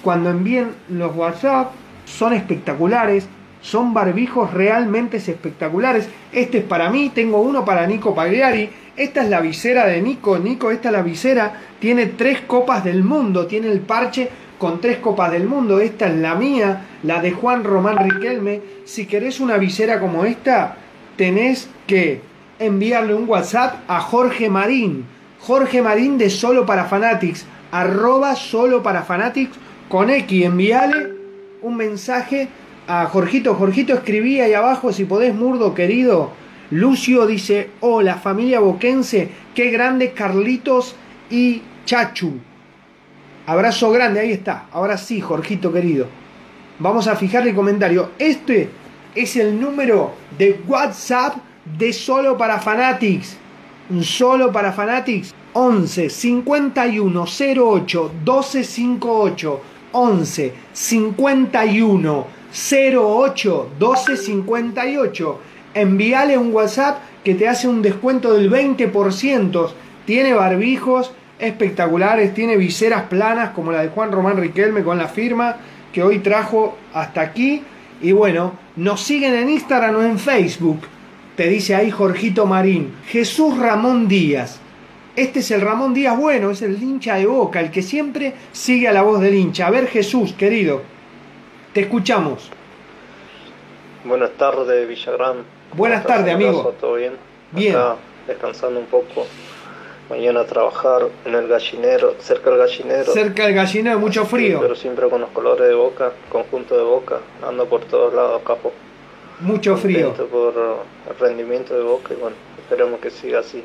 [0.02, 1.72] Cuando envíen los WhatsApp,
[2.06, 3.28] son espectaculares.
[3.62, 6.10] Son barbijos realmente espectaculares.
[6.34, 8.70] Este es para mí, tengo uno para Nico Pagliari.
[8.98, 10.38] Esta es la visera de Nico.
[10.38, 11.62] Nico, esta es la visera.
[11.80, 13.48] Tiene tres copas del mundo.
[13.48, 14.30] Tiene el parche
[14.64, 15.82] con tres copas del mundo.
[15.82, 18.62] Esta es la mía, la de Juan Román Riquelme.
[18.86, 20.78] Si querés una visera como esta,
[21.18, 22.22] tenés que
[22.60, 25.04] enviarle un WhatsApp a Jorge Marín.
[25.42, 27.46] Jorge Marín de Solo para Fanatics.
[27.74, 29.58] Arroba Solo para Fanatics
[29.90, 30.46] con X.
[30.46, 31.12] Envíale
[31.62, 32.48] un mensaje
[32.88, 33.56] a Jorgito.
[33.56, 36.32] Jorgito escribí ahí abajo si podés, Murdo querido.
[36.72, 40.96] Lucio dice, hola familia boquense, qué grande Carlitos
[41.30, 42.53] y Chachu.
[43.46, 44.68] Abrazo grande, ahí está.
[44.72, 46.08] Ahora sí, Jorgito querido.
[46.80, 48.12] Vamos a fijarle el comentario.
[48.18, 48.70] Este
[49.14, 51.36] es el número de WhatsApp
[51.78, 53.38] de Solo para Fanatics.
[54.02, 62.28] solo para Fanatics 11 51 08 12 58 11 51
[62.72, 65.40] 08 12 58
[65.74, 69.70] envíale un WhatsApp que te hace un descuento del 20%
[70.06, 71.12] tiene barbijos
[71.46, 75.58] espectaculares tiene viseras planas como la de Juan Román Riquelme con la firma
[75.92, 77.64] que hoy trajo hasta aquí
[78.02, 80.82] y bueno nos siguen en Instagram o en Facebook
[81.36, 84.60] te dice ahí Jorgito Marín Jesús Ramón Díaz
[85.16, 88.88] este es el Ramón Díaz Bueno, es el hincha de boca, el que siempre sigue
[88.88, 89.68] a la voz del hincha.
[89.68, 90.82] A ver, Jesús, querido,
[91.72, 92.50] te escuchamos.
[94.04, 95.44] Buenas tardes, Villagrán.
[95.74, 96.74] Buenas tardes, amigo.
[96.80, 97.14] ¿Todo bien?
[97.52, 97.76] Bien.
[97.76, 97.96] Acá,
[98.28, 99.28] descansando un poco.
[100.14, 103.12] Mañana a trabajar en el gallinero, cerca del gallinero.
[103.12, 104.60] Cerca del gallinero, mucho Sí, frío.
[104.62, 107.18] pero siempre con los colores de boca, conjunto de boca.
[107.42, 108.72] Ando por todos lados, capo.
[109.40, 110.10] Mucho frío.
[110.10, 110.54] Contento por
[111.10, 113.64] el rendimiento de boca y bueno, esperemos que siga así.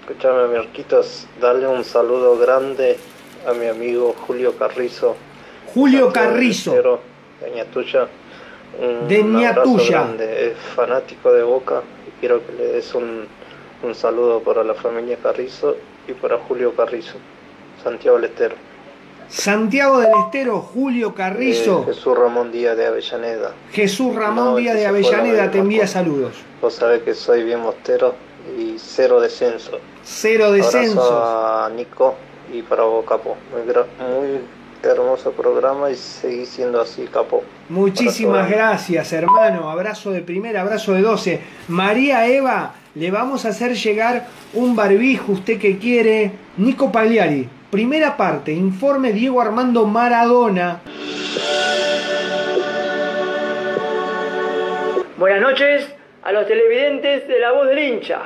[0.00, 2.96] Escuchame, Mirquitos, dale un saludo grande
[3.46, 5.16] a mi amigo Julio Carrizo.
[5.74, 6.70] Julio Carrizo.
[6.70, 7.00] Estero,
[7.42, 8.08] de Ñatuya.
[8.80, 9.90] Un De abrazo Ñatuya.
[9.90, 10.46] grande.
[10.46, 13.26] Es fanático de Boca y quiero que le des un,
[13.84, 15.76] un saludo para la familia Carrizo
[16.08, 17.14] y para Julio Carrizo,
[17.82, 18.54] Santiago del Estero.
[19.28, 23.52] Santiago del Estero, Julio Carrizo, Eh, Jesús Ramón Díaz de Avellaneda.
[23.72, 26.34] Jesús Ramón No, Díaz de Avellaneda te envía saludos.
[26.60, 28.14] Vos sabés que soy bien mostero
[28.58, 29.78] y cero descenso.
[30.02, 31.10] Cero Abrazo descensos.
[31.10, 32.14] a Nico
[32.52, 33.36] y para vos, Capo.
[33.50, 34.40] Muy, muy
[34.84, 37.42] hermoso programa y seguí siendo así, Capo.
[37.68, 38.56] Muchísimas Abrazo.
[38.56, 39.70] gracias, hermano.
[39.70, 41.40] Abrazo de primera, abrazo de 12.
[41.68, 46.32] María Eva, le vamos a hacer llegar un barbijo, usted que quiere.
[46.56, 50.80] Nico Pagliari, primera parte, informe Diego Armando Maradona.
[55.16, 55.88] Buenas noches
[56.22, 58.22] a los televidentes de La Voz del Hincha.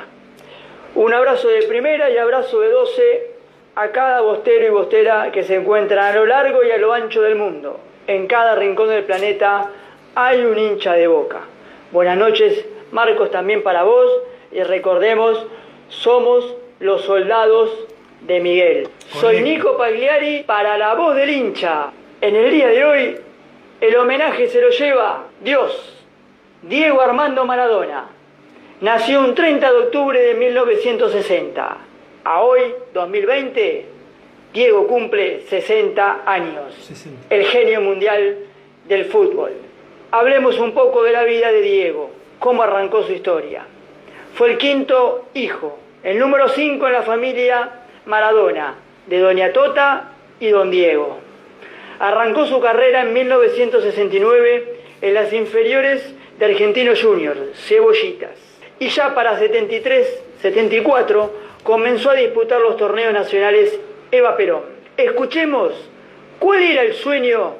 [0.95, 3.01] Un abrazo de primera y abrazo de 12
[3.79, 7.21] a cada bostero y bostera que se encuentran a lo largo y a lo ancho
[7.21, 7.79] del mundo.
[8.07, 9.69] En cada rincón del planeta
[10.15, 11.39] hay un hincha de boca.
[11.93, 14.11] Buenas noches, Marcos, también para vos.
[14.51, 15.45] Y recordemos,
[15.87, 17.69] somos los soldados
[18.19, 18.89] de Miguel.
[19.13, 19.39] Soy.
[19.39, 21.91] Nico Pagliari para La Voz del Hincha.
[22.19, 23.17] En el día de hoy,
[23.79, 25.95] el homenaje se lo lleva Dios.
[26.63, 28.09] Diego Armando Maradona
[28.81, 31.88] nació un 30 de octubre de 1960.
[32.29, 33.85] A hoy, 2020,
[34.53, 36.75] Diego cumple 60 años.
[36.75, 37.33] 60.
[37.33, 38.37] El genio mundial
[38.87, 39.53] del fútbol.
[40.11, 43.65] Hablemos un poco de la vida de Diego, cómo arrancó su historia.
[44.35, 47.71] Fue el quinto hijo, el número 5 en la familia
[48.05, 48.75] Maradona,
[49.07, 51.17] de Doña Tota y Don Diego.
[51.97, 58.37] Arrancó su carrera en 1969 en las inferiores de Argentinos Juniors, Cebollitas.
[58.77, 61.29] Y ya para 73-74
[61.63, 63.79] comenzó a disputar los torneos nacionales
[64.11, 64.63] Eva Perón.
[64.97, 65.73] Escuchemos
[66.39, 67.53] cuál era el sueño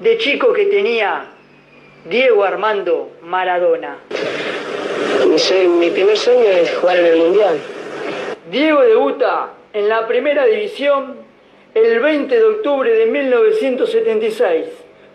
[0.00, 1.26] de chico que tenía
[2.04, 3.98] Diego Armando Maradona.
[5.36, 7.58] Soy- mi primer sueño es jugar en el Mundial.
[8.50, 11.16] Diego debuta en la primera división
[11.74, 14.66] el 20 de octubre de 1976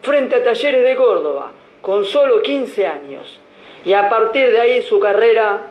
[0.02, 3.40] frente a Talleres de Córdoba con solo 15 años
[3.86, 5.68] y a partir de ahí su carrera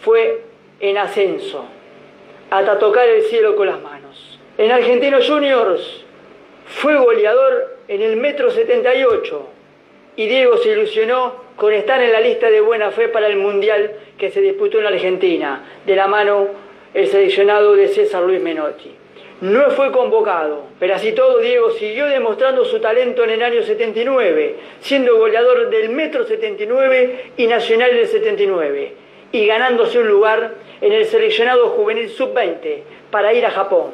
[0.00, 0.40] fue
[0.80, 1.64] en ascenso
[2.50, 4.38] hasta tocar el cielo con las manos.
[4.58, 6.04] En Argentinos Juniors
[6.66, 9.48] fue goleador en el metro 78
[10.16, 13.92] y Diego se ilusionó con estar en la lista de buena fe para el Mundial
[14.18, 16.48] que se disputó en Argentina, de la mano
[16.94, 18.94] el seleccionado de César Luis Menotti.
[19.42, 24.56] No fue convocado, pero así todo Diego siguió demostrando su talento en el año 79,
[24.80, 28.92] siendo goleador del Metro 79 y Nacional del 79,
[29.36, 33.90] y ganándose un lugar en el seleccionado juvenil sub-20 para ir a Japón.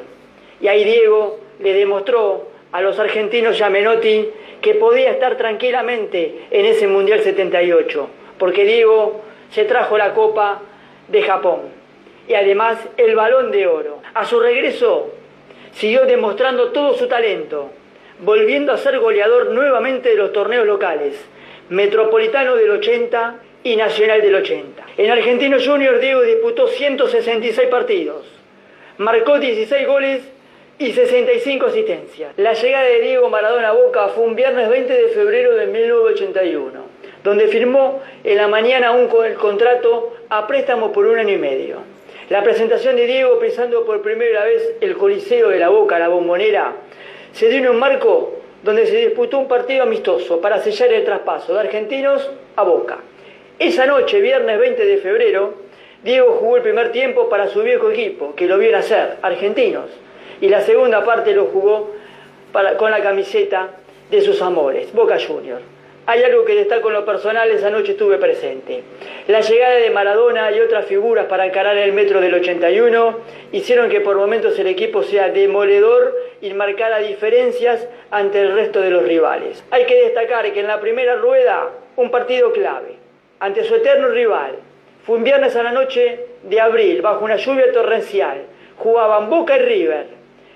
[0.61, 4.29] Y ahí Diego le demostró a los argentinos y a Menotti
[4.61, 10.61] que podía estar tranquilamente en ese Mundial 78, porque Diego se trajo la Copa
[11.09, 11.59] de Japón
[12.25, 13.99] y además el balón de oro.
[14.13, 15.11] A su regreso
[15.73, 17.69] siguió demostrando todo su talento,
[18.19, 21.21] volviendo a ser goleador nuevamente de los torneos locales,
[21.67, 24.83] Metropolitano del 80 y Nacional del 80.
[24.97, 28.25] En Argentinos Juniors Diego disputó 166 partidos,
[28.97, 30.21] marcó 16 goles
[30.77, 32.33] y 65 asistencias.
[32.37, 36.71] La llegada de Diego Maradona a Boca fue un viernes 20 de febrero de 1981,
[37.23, 41.77] donde firmó en la mañana un el contrato a préstamo por un año y medio.
[42.29, 46.73] La presentación de Diego pisando por primera vez el Coliseo de la Boca, la bombonera,
[47.31, 48.33] se dio en un marco
[48.63, 52.99] donde se disputó un partido amistoso para sellar el traspaso de argentinos a Boca.
[53.59, 55.53] Esa noche, viernes 20 de febrero,
[56.03, 59.89] Diego jugó el primer tiempo para su viejo equipo, que lo vio nacer, Argentinos,
[60.41, 61.91] y la segunda parte lo jugó
[62.77, 63.69] con la camiseta
[64.09, 65.63] de sus amores, Boca Juniors.
[66.05, 68.83] Hay algo que destaco en lo personal, esa noche estuve presente.
[69.27, 73.19] La llegada de Maradona y otras figuras para encarar el metro del 81
[73.53, 78.89] hicieron que por momentos el equipo sea demoledor y marcara diferencias ante el resto de
[78.89, 79.63] los rivales.
[79.71, 83.02] Hay que destacar que en la primera rueda, un partido clave,
[83.43, 84.53] ante su eterno rival,
[85.05, 88.43] fue un viernes a la noche de abril, bajo una lluvia torrencial.
[88.77, 90.05] Jugaban Boca y River.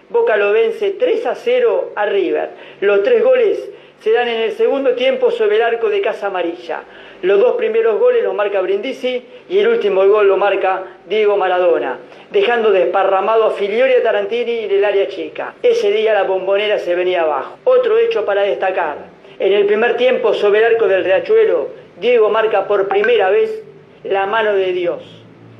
[0.08, 2.50] Boca lo vence 3 a 0 a River.
[2.80, 3.70] Los tres goles
[4.00, 6.84] se dan en el segundo tiempo sobre el arco de Casa Amarilla.
[7.24, 12.00] Los dos primeros goles los marca Brindisi y el último gol lo marca Diego Maradona,
[12.32, 15.56] dejando desparramado a Filiori Tarantini en el área chica.
[15.62, 17.58] Ese día la bombonera se venía abajo.
[17.66, 18.96] Otro hecho para destacar.
[19.40, 23.64] En el primer tiempo sobre el arco del Riachuelo, Diego marca por primera vez
[24.04, 25.04] la mano de Dios.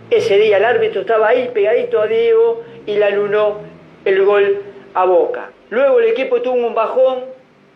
[0.10, 3.60] Ese día el árbitro estaba ahí pegadito a Diego y le alunó
[4.06, 4.62] el gol
[4.94, 5.50] a Boca.
[5.70, 7.26] Luego el equipo tuvo un bajón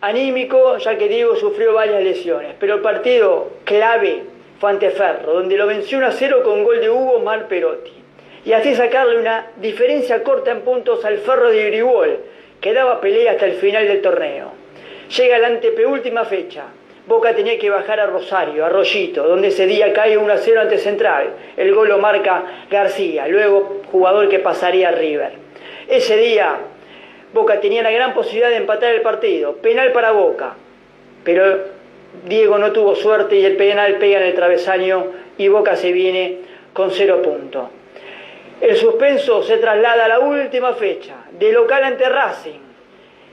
[0.00, 4.22] anímico ya que Diego sufrió varias lesiones, pero el partido clave
[4.60, 7.92] fue ante Ferro, donde lo venció 1 a 0 con gol de Hugo Mar Perotti.
[8.44, 12.18] Y así sacarle una diferencia corta en puntos al Ferro de Grigol,
[12.60, 14.52] que daba pelea hasta el final del torneo.
[15.16, 16.64] Llega la antepenúltima fecha.
[17.06, 20.60] Boca tenía que bajar a Rosario, a Rollito, donde ese día cae 1 a 0
[20.60, 21.30] ante Central.
[21.56, 25.32] El gol lo marca García, luego jugador que pasaría a River.
[25.88, 26.58] Ese día
[27.32, 30.54] Boca tenía la gran posibilidad de empatar el partido, penal para Boca,
[31.24, 31.58] pero
[32.24, 35.06] Diego no tuvo suerte y el penal pega en el travesaño
[35.38, 36.38] y Boca se viene
[36.72, 37.68] con cero puntos.
[38.60, 42.60] El suspenso se traslada a la última fecha, de local ante Racing,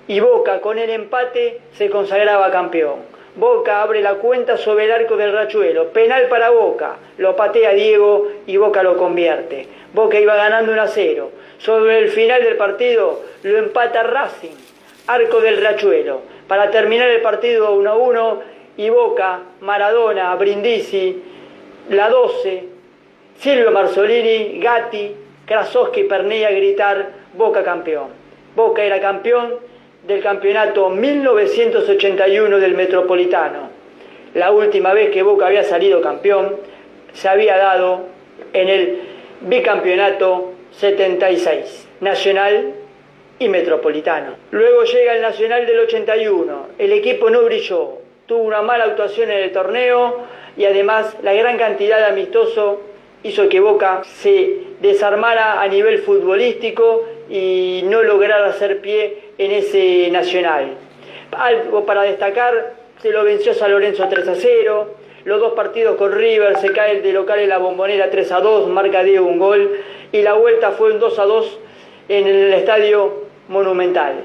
[0.07, 3.18] y Boca con el empate se consagraba campeón.
[3.39, 8.27] Boca abre la cuenta sobre el arco del Rachuelo, penal para Boca, lo patea Diego
[8.45, 9.65] y Boca lo convierte.
[9.93, 11.31] Boca iba ganando 1 a 0.
[11.57, 14.55] Sobre el final del partido lo empata Racing,
[15.07, 16.19] arco del Rachuelo,
[16.49, 18.41] para terminar el partido 1 a 1
[18.75, 21.23] y Boca, Maradona, Brindisi,
[21.89, 22.63] la 12,
[23.37, 25.15] Silvio Marzolini, Gatti,
[25.45, 28.09] Krasowski y Pernilla gritar Boca campeón.
[28.53, 29.55] Boca era campeón
[30.03, 33.69] del campeonato 1981 del Metropolitano.
[34.33, 36.55] La última vez que Boca había salido campeón
[37.13, 38.05] se había dado
[38.53, 38.99] en el
[39.41, 42.73] bicampeonato 76, nacional
[43.39, 44.35] y metropolitano.
[44.51, 49.39] Luego llega el nacional del 81, el equipo no brilló, tuvo una mala actuación en
[49.39, 50.17] el torneo
[50.55, 52.77] y además la gran cantidad de amistosos
[53.23, 60.11] hizo que Boca se desarmara a nivel futbolístico y no lograra hacer pie en ese
[60.11, 60.75] nacional.
[61.31, 66.11] Algo para destacar, se lo venció San Lorenzo 3 a 0, los dos partidos con
[66.11, 69.79] River, se cae de local en la bombonera 3 a 2, marca Diego un gol
[70.11, 71.59] y la vuelta fue un 2 a 2
[72.09, 74.15] en el estadio Monumental.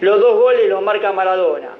[0.00, 1.70] Los dos goles los marca Maradona.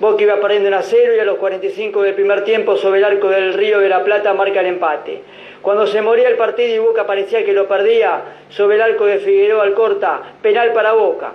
[0.00, 3.04] Boca iba perdiendo 1 a 0 y a los 45 del primer tiempo sobre el
[3.04, 5.22] arco del Río de la Plata marca el empate.
[5.62, 8.20] Cuando se moría el partido y Boca parecía que lo perdía,
[8.50, 11.32] sobre el arco de Figueroa Alcorta, penal para Boca.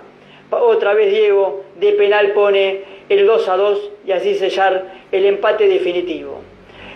[0.60, 5.66] Otra vez Diego de penal pone el 2 a 2 y así sellar el empate
[5.66, 6.40] definitivo.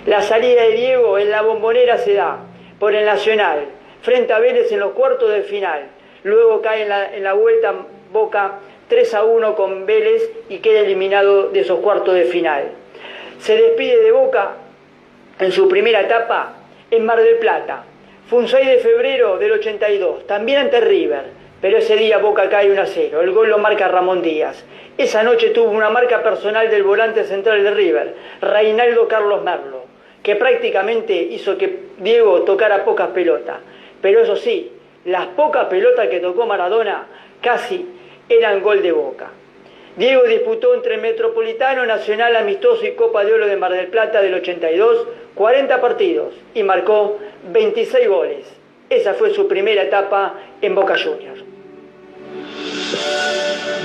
[0.07, 2.39] La salida de Diego en la bombonera se da
[2.79, 3.65] por el Nacional,
[4.03, 5.89] frente a Vélez en los cuartos de final.
[6.23, 7.75] Luego cae en la, vuelta
[8.13, 12.71] Boca 3 a 1 con Vélez y queda eliminado de esos cuartos de final.
[13.41, 14.53] Se despide de Boca
[15.39, 16.55] en su primera etapa
[16.91, 17.85] en Mar del Plata.
[18.29, 21.25] Fue un 6 de febrero del 82, también ante River,
[21.67, 23.23] pero ese día Boca cae 1 a 0.
[23.23, 24.65] El gol lo marca Ramón Díaz.
[24.97, 29.83] Esa noche tuvo una marca personal del volante central de River, Reinaldo Carlos Merlo,
[30.23, 33.57] que prácticamente hizo que Diego tocara pocas pelotas.
[34.01, 34.71] Pero eso sí,
[35.07, 37.09] las pocas pelotas que tocó Maradona
[37.41, 37.85] casi
[38.29, 39.31] eran gol de Boca.
[39.97, 44.35] Diego disputó entre Metropolitano, Nacional, Amistoso y Copa de Oro de Mar del Plata del
[44.35, 45.05] 82
[45.35, 47.19] 40 partidos y marcó
[47.51, 48.47] 26 goles.
[48.89, 51.56] Esa fue su primera etapa en Boca Juniors.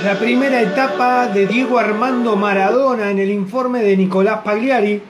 [0.04, 5.00] La primera etapa de Diego Armando Maradona en el informe de Nicolás Pagliari.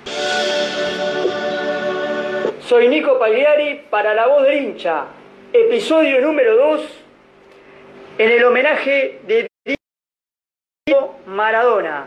[2.60, 5.04] Soy Nico Pagliari para La Voz del Hincha,
[5.52, 6.80] episodio número 2,
[8.18, 9.48] en el homenaje de
[10.86, 12.06] Diego Maradona.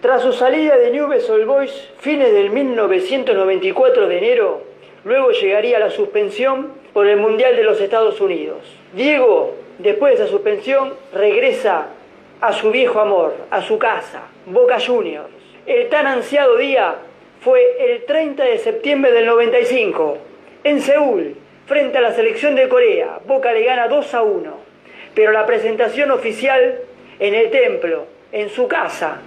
[0.00, 4.62] Tras su salida de Newell's Old Boys, fines del 1994 de enero,
[5.04, 8.58] luego llegaría la suspensión por el Mundial de los Estados Unidos.
[8.94, 11.86] Diego, después de esa suspensión, regresa
[12.40, 15.30] a su viejo amor, a su casa, Boca Juniors.
[15.66, 16.96] El tan ansiado día
[17.40, 20.18] fue el 30 de septiembre del 95,
[20.64, 23.20] en Seúl, frente a la selección de Corea.
[23.26, 24.52] Boca le gana 2 a 1.
[25.14, 26.80] Pero la presentación oficial
[27.18, 29.20] en el templo, en su casa,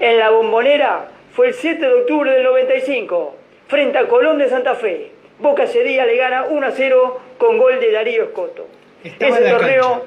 [0.00, 3.34] en la bombonera, fue el 7 de octubre del 95,
[3.68, 5.12] frente a Colón de Santa Fe.
[5.38, 8.66] Boca ese día le gana 1 a 0 con gol de Darío Escoto.
[9.04, 10.02] Estaba Ese torneo, cancha.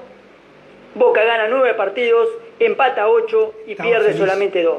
[0.95, 2.27] Boca gana 9 partidos,
[2.59, 4.19] empata 8 y Estaba pierde feliz.
[4.19, 4.77] solamente 2.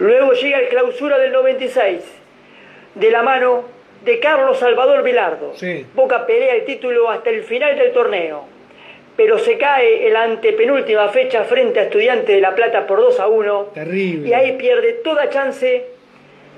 [0.00, 2.00] Luego llega el clausura del 96,
[2.94, 3.64] de la mano
[4.04, 5.52] de Carlos Salvador Vilardo.
[5.54, 5.86] Sí.
[5.94, 8.44] Boca pelea el título hasta el final del torneo,
[9.16, 13.18] pero se cae en la antepenúltima fecha frente a Estudiantes de La Plata por 2
[13.18, 14.28] a 1 Terrible.
[14.28, 15.86] y ahí pierde toda chance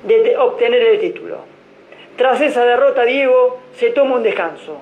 [0.03, 1.39] de te- obtener el título.
[2.17, 4.81] Tras esa derrota, Diego se toma un descanso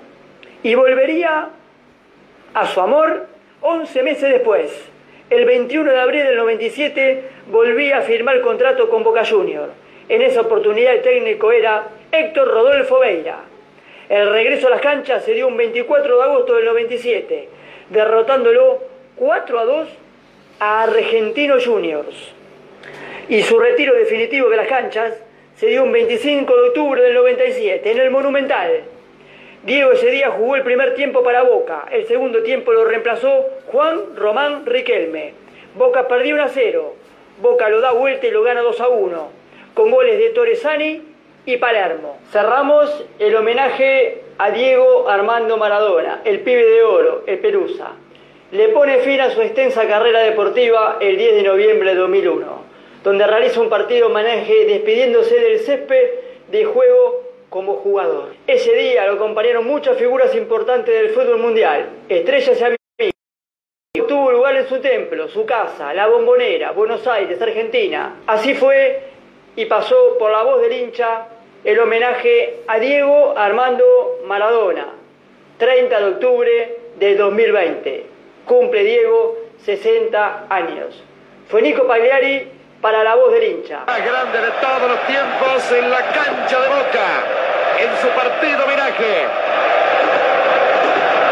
[0.62, 1.50] y volvería
[2.56, 3.26] a su amor
[3.60, 4.72] 11 meses después.
[5.28, 9.68] El 21 de abril del 97 volvía a firmar contrato con Boca Junior.
[10.08, 13.40] En esa oportunidad el técnico era Héctor Rodolfo Veira.
[14.08, 17.48] El regreso a las canchas se dio un 24 de agosto del 97,
[17.90, 18.78] derrotándolo
[19.16, 19.88] 4 a 2
[20.60, 22.32] a Argentino Juniors
[23.28, 25.12] y su retiro definitivo de las canchas
[25.56, 28.95] se dio un 25 de octubre del 97 en el Monumental.
[29.66, 34.14] Diego ese día jugó el primer tiempo para Boca, el segundo tiempo lo reemplazó Juan
[34.14, 35.34] Román Riquelme.
[35.74, 36.94] Boca perdió 1 a 0,
[37.42, 39.28] Boca lo da vuelta y lo gana 2 a 1,
[39.74, 41.02] con goles de Torresani
[41.46, 42.16] y Palermo.
[42.30, 47.90] Cerramos el homenaje a Diego Armando Maradona, el pibe de oro, el Perusa.
[48.52, 52.62] Le pone fin a su extensa carrera deportiva el 10 de noviembre de 2001,
[53.02, 56.10] donde realiza un partido homenaje despidiéndose del césped
[56.52, 58.34] de juego como jugador.
[58.46, 62.76] Ese día lo acompañaron muchas figuras importantes del fútbol mundial, estrellas y amigos.
[64.08, 68.16] Tuvo lugar en su templo, su casa, la bombonera, Buenos Aires, Argentina.
[68.26, 69.00] Así fue
[69.56, 71.28] y pasó por la voz del hincha
[71.64, 74.86] el homenaje a Diego Armando Maradona,
[75.58, 78.06] 30 de octubre del 2020.
[78.44, 81.02] Cumple Diego 60 años.
[81.48, 82.48] Fue Nico Pagliari
[82.80, 83.80] para la voz del hincha.
[83.86, 87.08] más grande de todos los tiempos en la cancha de Boca,
[87.78, 89.26] en su partido homenaje,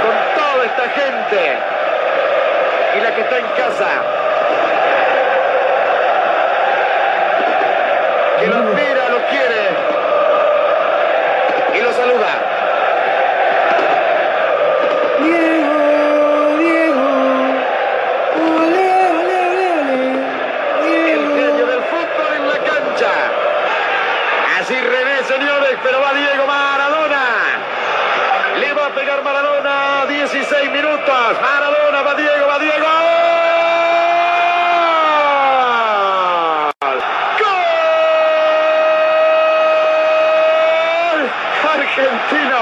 [0.03, 1.59] con toda esta gente
[2.97, 3.89] y la que está en casa,
[8.41, 9.63] que lo admira, lo quiere
[11.75, 12.33] y lo saluda.
[15.21, 17.07] Diego, Diego.
[18.45, 20.01] Ole, ole, ole, ole.
[21.15, 23.13] El genio del fútbol en la cancha.
[24.61, 27.25] Así revés, señores, pero va Diego Maradona.
[28.61, 31.41] Le va a pegar Maradona, 16 minutos.
[31.41, 32.87] Maradona, va Diego, va Diego.
[40.35, 41.31] ¡Gol!
[41.75, 42.59] Argentino.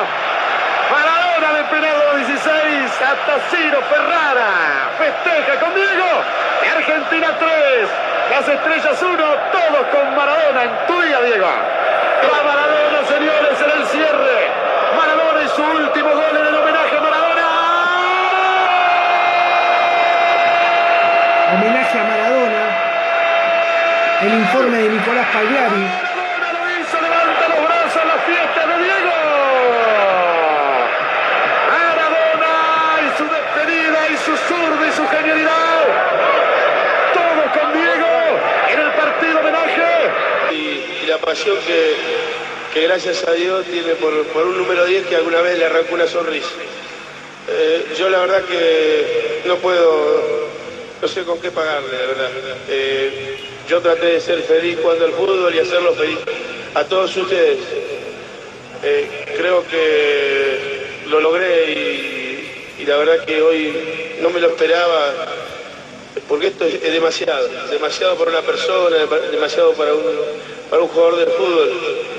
[0.90, 4.50] Maradona de penal de los 16 hasta Ciro Ferrara.
[4.98, 6.10] Festeja con Diego.
[6.64, 7.88] Y Argentina 3.
[8.30, 9.16] Las estrellas 1.
[9.52, 11.46] Todos con Maradona en tu día, Diego.
[11.46, 14.50] Va Maradona, señores, en el cierre.
[14.96, 17.46] Maradona y su último gol en el homenaje a Maradona.
[21.54, 22.62] Homenaje a Maradona.
[24.22, 24.88] El informe de
[25.22, 25.82] Nicolás Pagliari.
[25.82, 29.12] Maradona lo hizo, levanta los brazos, la fiesta de Diego.
[31.68, 32.54] Maradona
[33.02, 35.84] y su despedida y su zurda y su genialidad.
[37.14, 38.40] Todo con Diego
[38.72, 40.10] en el partido homenaje.
[40.50, 41.94] y, y la pasión que,
[42.74, 45.94] que gracias a Dios tiene por, por un número 10 que alguna vez le arrancó
[45.94, 46.50] una sonrisa.
[47.48, 50.48] Eh, yo la verdad que no puedo,
[51.00, 52.30] no sé con qué pagarle, la verdad.
[52.68, 53.38] Eh,
[53.68, 56.18] yo traté de ser feliz jugando al fútbol y hacerlo feliz
[56.74, 57.58] a todos ustedes.
[58.82, 63.72] Eh, creo que lo logré y, la verdad que hoy
[64.20, 65.14] no me lo esperaba
[66.28, 68.96] porque esto es, demasiado, demasiado para una persona,
[69.30, 71.72] demasiado para un, jugador de fútbol.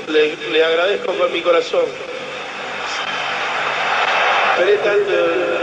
[0.07, 1.85] Le agradezco con mi corazón.
[4.55, 5.62] Esperé tanto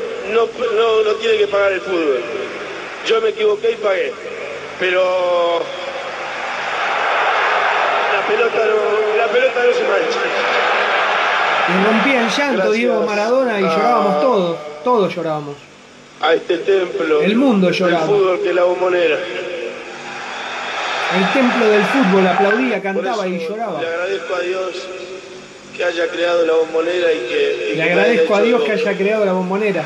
[0.29, 0.45] no,
[0.75, 2.21] no, no tiene que pagar el fútbol.
[3.07, 4.13] Yo me equivoqué y pagué.
[4.79, 5.59] Pero
[8.13, 10.19] la pelota no, la pelota no se mancha.
[11.69, 15.55] Y rompía en llanto Gracias Diego Maradona y a- llorábamos todos, todos llorábamos.
[16.21, 18.05] a este templo El mundo lloraba.
[18.05, 19.17] fútbol que la bombonera.
[21.17, 23.81] El templo del fútbol aplaudía, cantaba y lloraba.
[23.81, 24.87] Le agradezco a Dios
[25.75, 27.69] que haya creado la bombonera y que.
[27.71, 29.85] y Le que agradezco a Dios que haya creado la bombonera.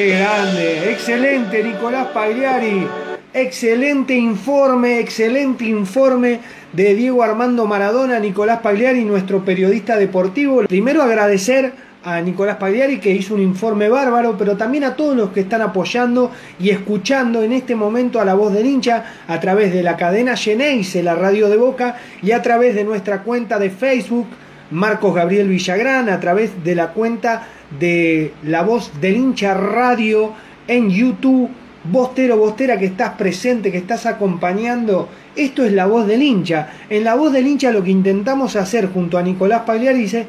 [0.00, 2.86] Qué grande, excelente Nicolás Pagliari,
[3.34, 6.40] excelente informe, excelente informe
[6.72, 10.62] de Diego Armando Maradona, Nicolás Pagliari, nuestro periodista deportivo.
[10.66, 15.32] Primero agradecer a Nicolás Pagliari que hizo un informe bárbaro, pero también a todos los
[15.32, 19.70] que están apoyando y escuchando en este momento a la voz del hincha a través
[19.70, 23.68] de la cadena Geneise, la radio de Boca, y a través de nuestra cuenta de
[23.68, 24.28] Facebook,
[24.70, 27.46] Marcos Gabriel Villagrán, a través de la cuenta
[27.78, 30.32] de La Voz del Hincha Radio
[30.68, 31.50] en YouTube.
[31.82, 35.08] Bostero, Bostera, que estás presente, que estás acompañando.
[35.34, 36.68] Esto es La Voz del Hincha.
[36.90, 40.26] En La Voz del Hincha lo que intentamos hacer junto a Nicolás Pagliari dice,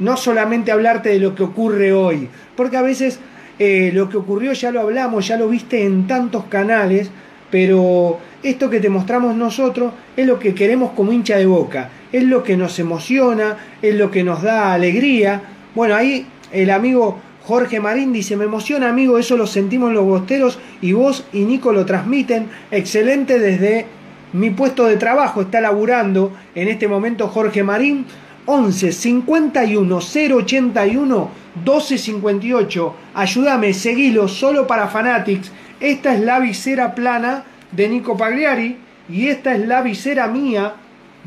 [0.00, 3.20] no solamente hablarte de lo que ocurre hoy, porque a veces
[3.58, 7.10] eh, lo que ocurrió ya lo hablamos, ya lo viste en tantos canales,
[7.50, 12.22] pero esto que te mostramos nosotros es lo que queremos como hincha de boca, es
[12.24, 15.42] lo que nos emociona, es lo que nos da alegría.
[15.74, 20.58] Bueno, ahí el amigo Jorge Marín dice, me emociona amigo, eso lo sentimos los bosteros
[20.80, 23.86] y vos y Nico lo transmiten, excelente desde
[24.32, 28.06] mi puesto de trabajo, está laburando en este momento Jorge Marín,
[28.46, 31.30] 11 51 081
[31.64, 32.94] 12 58.
[33.14, 35.52] Ayúdame, seguilo solo para Fanatics.
[35.80, 40.74] Esta es la visera plana de Nico Pagliari y esta es la visera mía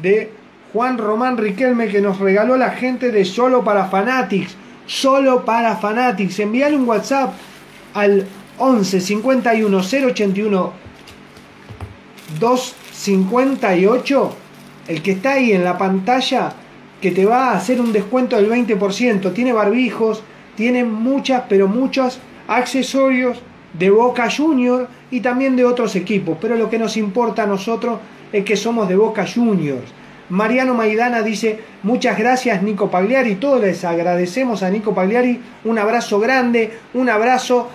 [0.01, 0.31] de
[0.75, 4.57] Juan Román Riquelme que nos regaló la gente de Solo para Fanatics.
[4.85, 6.39] Solo para Fanatics.
[6.39, 7.33] Envíale un WhatsApp
[7.93, 10.73] al 11 51 081
[12.41, 14.35] 258.
[14.89, 16.51] El que está ahí en la pantalla
[16.99, 19.31] que te va a hacer un descuento del 20%.
[19.31, 20.23] Tiene barbijos,
[20.57, 22.19] tiene muchas, pero muchos
[22.49, 23.37] accesorios
[23.79, 26.37] de Boca Junior y también de otros equipos.
[26.41, 27.99] Pero lo que nos importa a nosotros
[28.33, 29.94] es que somos de Boca Juniors.
[30.29, 36.19] Mariano Maidana dice, muchas gracias Nico Pagliari, todos les agradecemos a Nico Pagliari, un abrazo
[36.19, 37.69] grande, un abrazo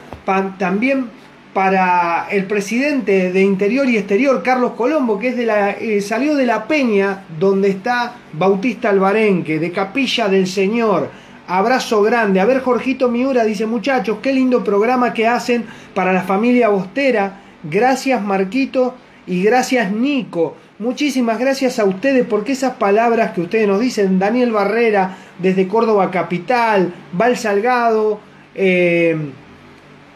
[0.58, 1.06] también
[1.54, 6.36] para el presidente de Interior y Exterior, Carlos Colombo, que es de la, eh, salió
[6.36, 11.10] de la peña donde está Bautista Albarenque, de Capilla del Señor.
[11.48, 12.38] Abrazo grande.
[12.38, 17.40] A ver, Jorgito Miura dice, muchachos, qué lindo programa que hacen para la familia Bostera.
[17.64, 18.94] Gracias, Marquito,
[19.26, 20.56] y gracias, Nico.
[20.80, 26.10] Muchísimas gracias a ustedes porque esas palabras que ustedes nos dicen, Daniel Barrera desde Córdoba
[26.10, 28.18] Capital, Val Salgado,
[28.54, 29.14] eh,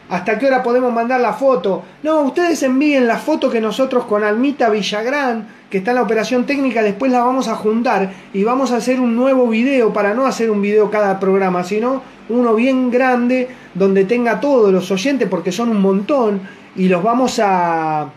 [0.09, 1.83] ¿hasta qué hora podemos mandar la foto?
[2.01, 6.47] No, ustedes envíen la foto que nosotros con Almita Villagrán, que está en la operación
[6.47, 10.25] técnica, después la vamos a juntar y vamos a hacer un nuevo video para no
[10.25, 15.51] hacer un video cada programa, sino uno bien grande donde tenga todos los oyentes porque
[15.51, 16.41] son un montón
[16.75, 18.09] y los vamos a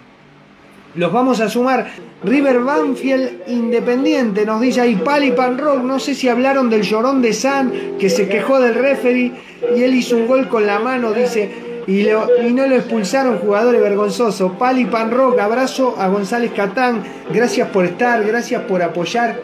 [0.94, 1.86] los vamos a sumar.
[2.24, 5.82] River Banfield Independiente nos dice ahí Pali Pan Rock.
[5.82, 9.32] No sé si hablaron del llorón de San que se quejó del referee
[9.76, 11.68] y él hizo un gol con la mano, dice.
[11.86, 12.06] Y,
[12.52, 14.52] no lo expulsaron jugadores vergonzosos.
[14.58, 17.02] Pali Pan Rock, abrazo a González Catán.
[17.32, 19.40] Gracias por estar, gracias por apoyar.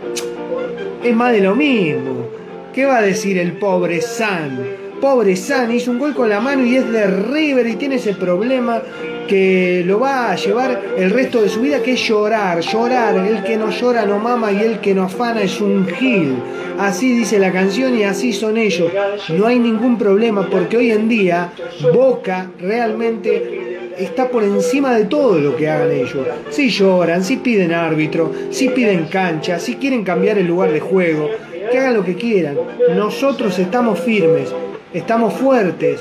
[1.03, 2.29] Es más de lo mismo.
[2.75, 4.84] ¿Qué va a decir el pobre San?
[5.05, 8.15] Pobre San hizo un gol con la mano y es de River y tiene ese
[8.15, 8.81] problema
[9.29, 13.15] que lo va a llevar el resto de su vida, que es llorar, llorar.
[13.19, 16.37] El que no llora no mama y el que no afana es un gil.
[16.79, 18.91] Así dice la canción y así son ellos.
[19.29, 21.53] No hay ningún problema porque hoy en día
[21.93, 26.27] Boca realmente está por encima de todo lo que hagan ellos.
[26.49, 31.29] Si lloran, si piden árbitro, si piden cancha, si quieren cambiar el lugar de juego,
[31.71, 32.57] que hagan lo que quieran.
[32.97, 34.51] Nosotros estamos firmes,
[34.95, 36.01] estamos fuertes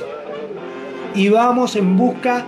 [1.16, 2.46] y vamos en busca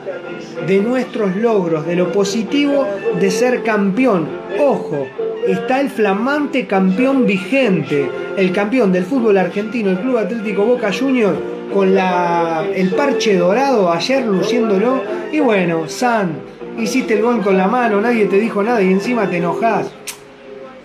[0.65, 2.85] de nuestros logros, de lo positivo
[3.19, 4.27] de ser campeón.
[4.59, 5.07] Ojo,
[5.47, 11.35] está el flamante campeón vigente, el campeón del fútbol argentino, el Club Atlético Boca Junior,
[11.73, 15.01] con la, el parche dorado ayer luciéndolo.
[15.31, 16.33] Y bueno, San,
[16.79, 19.91] hiciste el gol con la mano, nadie te dijo nada y encima te enojás.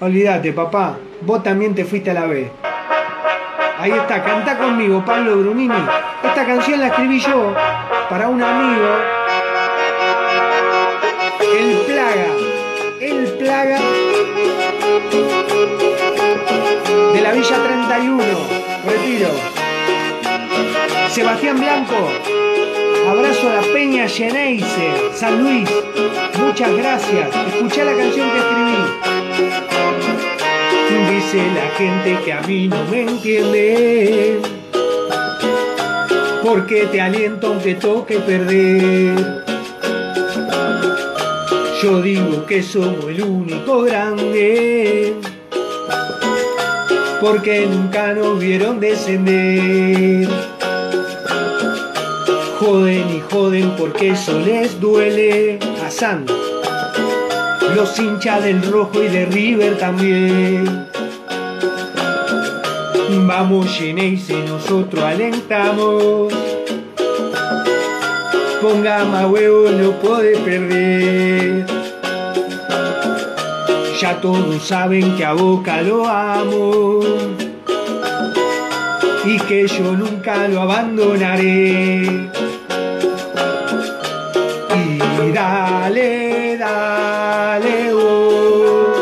[0.01, 2.70] Olvídate, papá, vos también te fuiste a la B.
[3.81, 5.74] Ahí está, canta conmigo, Pablo Brunini.
[6.22, 7.55] Esta canción la escribí yo
[8.11, 8.89] para un amigo,
[11.59, 12.26] el Plaga,
[13.01, 13.78] el Plaga
[17.14, 18.22] de la Villa 31,
[18.87, 19.28] Retiro.
[21.09, 22.11] Sebastián Blanco,
[23.11, 25.66] abrazo a la Peña Geneise, San Luis,
[26.39, 27.35] muchas gracias.
[27.47, 29.20] Escuché la canción que escribí.
[31.33, 34.41] La gente que a mí no me entiende.
[36.43, 39.45] Porque te aliento aunque toque perder.
[41.81, 45.14] Yo digo que somos el único grande.
[47.20, 50.28] Porque nunca nos vieron descender.
[52.59, 55.61] Joden y joden porque eso les duele.
[55.87, 56.26] A San
[57.76, 60.89] los hinchas del rojo y de River también.
[63.31, 66.35] Vamos Geneise, nosotros alentamos.
[68.61, 71.64] Ponga más huevo, no puede perder.
[74.01, 76.99] Ya todos saben que a Boca lo amo
[79.24, 82.03] y que yo nunca lo abandonaré.
[84.74, 88.93] Y dale, dale, oh,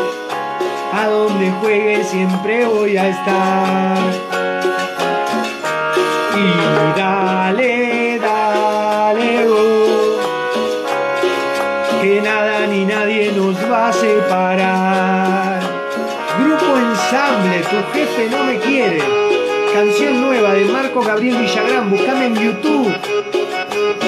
[0.93, 3.88] a donde juegue siempre voy a estar.
[17.69, 18.99] Tu jefe no me quiere.
[19.73, 22.91] Canción nueva de Marco Gabriel Villagrán, buscame en YouTube.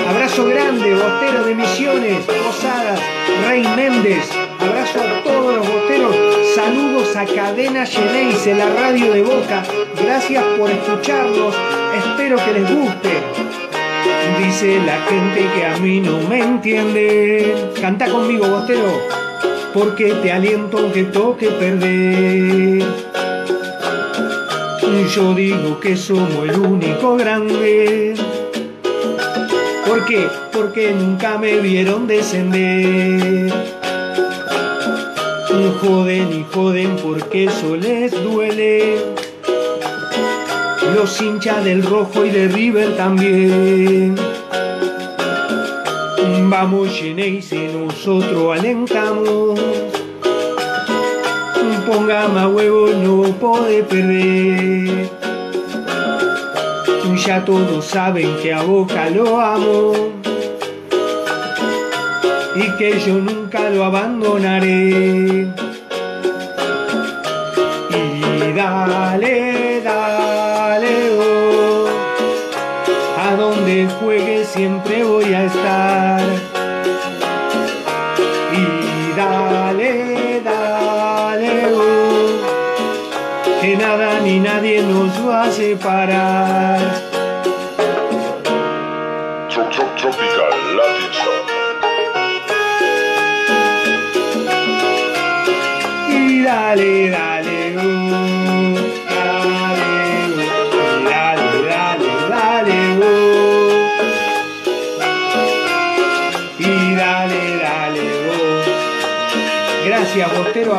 [0.09, 2.99] Abrazo grande, botero de Misiones, Posadas,
[3.47, 4.29] Rey Méndez.
[4.59, 6.15] Abrazo a todos los boteros.
[6.55, 9.63] Saludos a Cadena Geneise, la radio de Boca.
[10.03, 11.55] Gracias por escucharnos.
[11.97, 13.09] Espero que les guste.
[14.39, 17.71] Dice la gente que a mí no me entiende.
[17.79, 18.91] Canta conmigo, botero.
[19.71, 23.10] Porque te aliento aunque toque perder.
[25.15, 28.13] Yo digo que somos el único grande.
[29.87, 30.27] ¿Por qué?
[30.53, 33.51] Porque nunca me vieron descender.
[35.81, 38.97] Joden y joden porque eso les duele.
[40.95, 44.15] Los hinchas del rojo y de River también.
[46.49, 49.59] Vamos Geneise, nosotros alentamos.
[51.87, 55.09] Ponga más huevo, no puede perder.
[57.25, 59.93] Ya todos saben que a Boca lo amo
[62.55, 65.47] y que yo nunca lo abandonaré.
[67.89, 71.87] Y dale, dale, oh,
[73.19, 75.03] a donde juegue siempre
[85.75, 86.70] separar.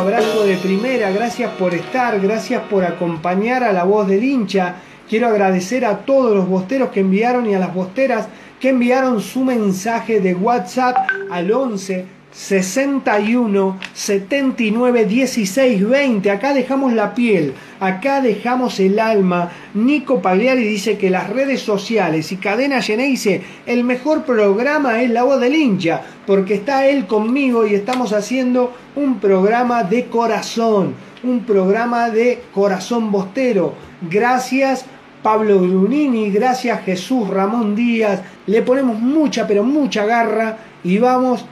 [0.03, 4.75] Abrazo de primera, gracias por estar, gracias por acompañar a la voz del hincha.
[5.09, 8.27] Quiero agradecer a todos los bosteros que enviaron y a las bosteras
[8.59, 10.97] que enviaron su mensaje de WhatsApp
[11.31, 16.31] al 11 61 79 16 20.
[16.31, 19.53] Acá dejamos la piel, acá dejamos el alma.
[19.75, 25.25] Nico Pagliari dice que las redes sociales y Cadena Geneise, el mejor programa es La
[25.25, 31.45] Voz del Hincha, porque está él conmigo y estamos haciendo un programa de corazón, un
[31.45, 33.75] programa de corazón bostero.
[34.11, 34.87] Gracias.
[35.23, 41.45] Pablo Brunini, gracias Jesús Ramón Díaz, le ponemos mucha pero mucha garra y vamos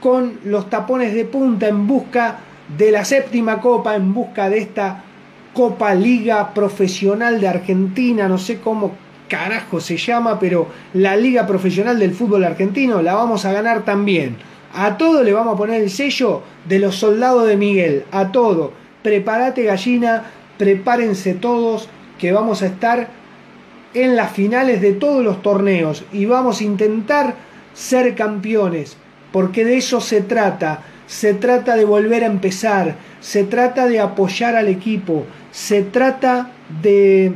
[0.00, 2.38] con los tapones de punta en busca
[2.76, 5.04] de la séptima copa, en busca de esta
[5.54, 8.92] Copa Liga Profesional de Argentina, no sé cómo
[9.28, 14.36] carajo se llama, pero la Liga Profesional del Fútbol Argentino la vamos a ganar también.
[14.74, 18.72] A todo le vamos a poner el sello de los soldados de Miguel, a todo.
[19.02, 20.24] Prepárate gallina,
[20.58, 21.88] prepárense todos
[22.18, 23.08] que vamos a estar
[23.94, 26.04] en las finales de todos los torneos.
[26.12, 27.34] Y vamos a intentar
[27.74, 28.96] ser campeones
[29.32, 30.82] porque de eso se trata.
[31.06, 36.50] Se trata de volver a empezar, se trata de apoyar al equipo, se trata
[36.82, 37.32] de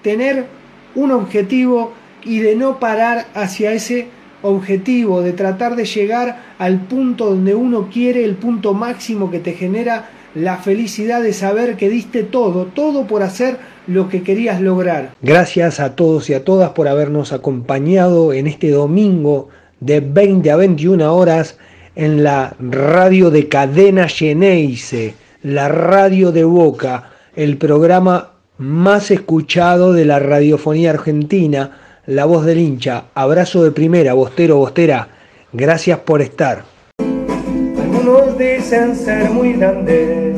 [0.00, 0.46] tener
[0.94, 1.92] un objetivo
[2.24, 4.08] y de no parar hacia ese
[4.42, 9.52] objetivo, de tratar de llegar al punto donde uno quiere, el punto máximo que te
[9.52, 15.10] genera la felicidad de saber que diste todo, todo por hacer lo que querías lograr.
[15.20, 19.48] Gracias a todos y a todas por habernos acompañado en este domingo
[19.82, 21.56] de 20 a 21 horas
[21.96, 30.04] en la radio de Cadena Geneise, la radio de Boca, el programa más escuchado de
[30.04, 33.06] la radiofonía argentina, La Voz del Hincha.
[33.14, 35.08] Abrazo de primera, Bostero, Bostera.
[35.52, 36.62] Gracias por estar.
[36.98, 40.36] Algunos dicen ser muy grandes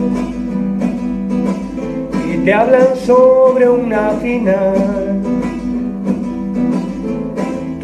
[2.32, 5.03] y te hablan sobre una final.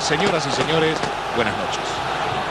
[0.00, 0.98] Señoras y señores,
[1.36, 2.09] buenas noches.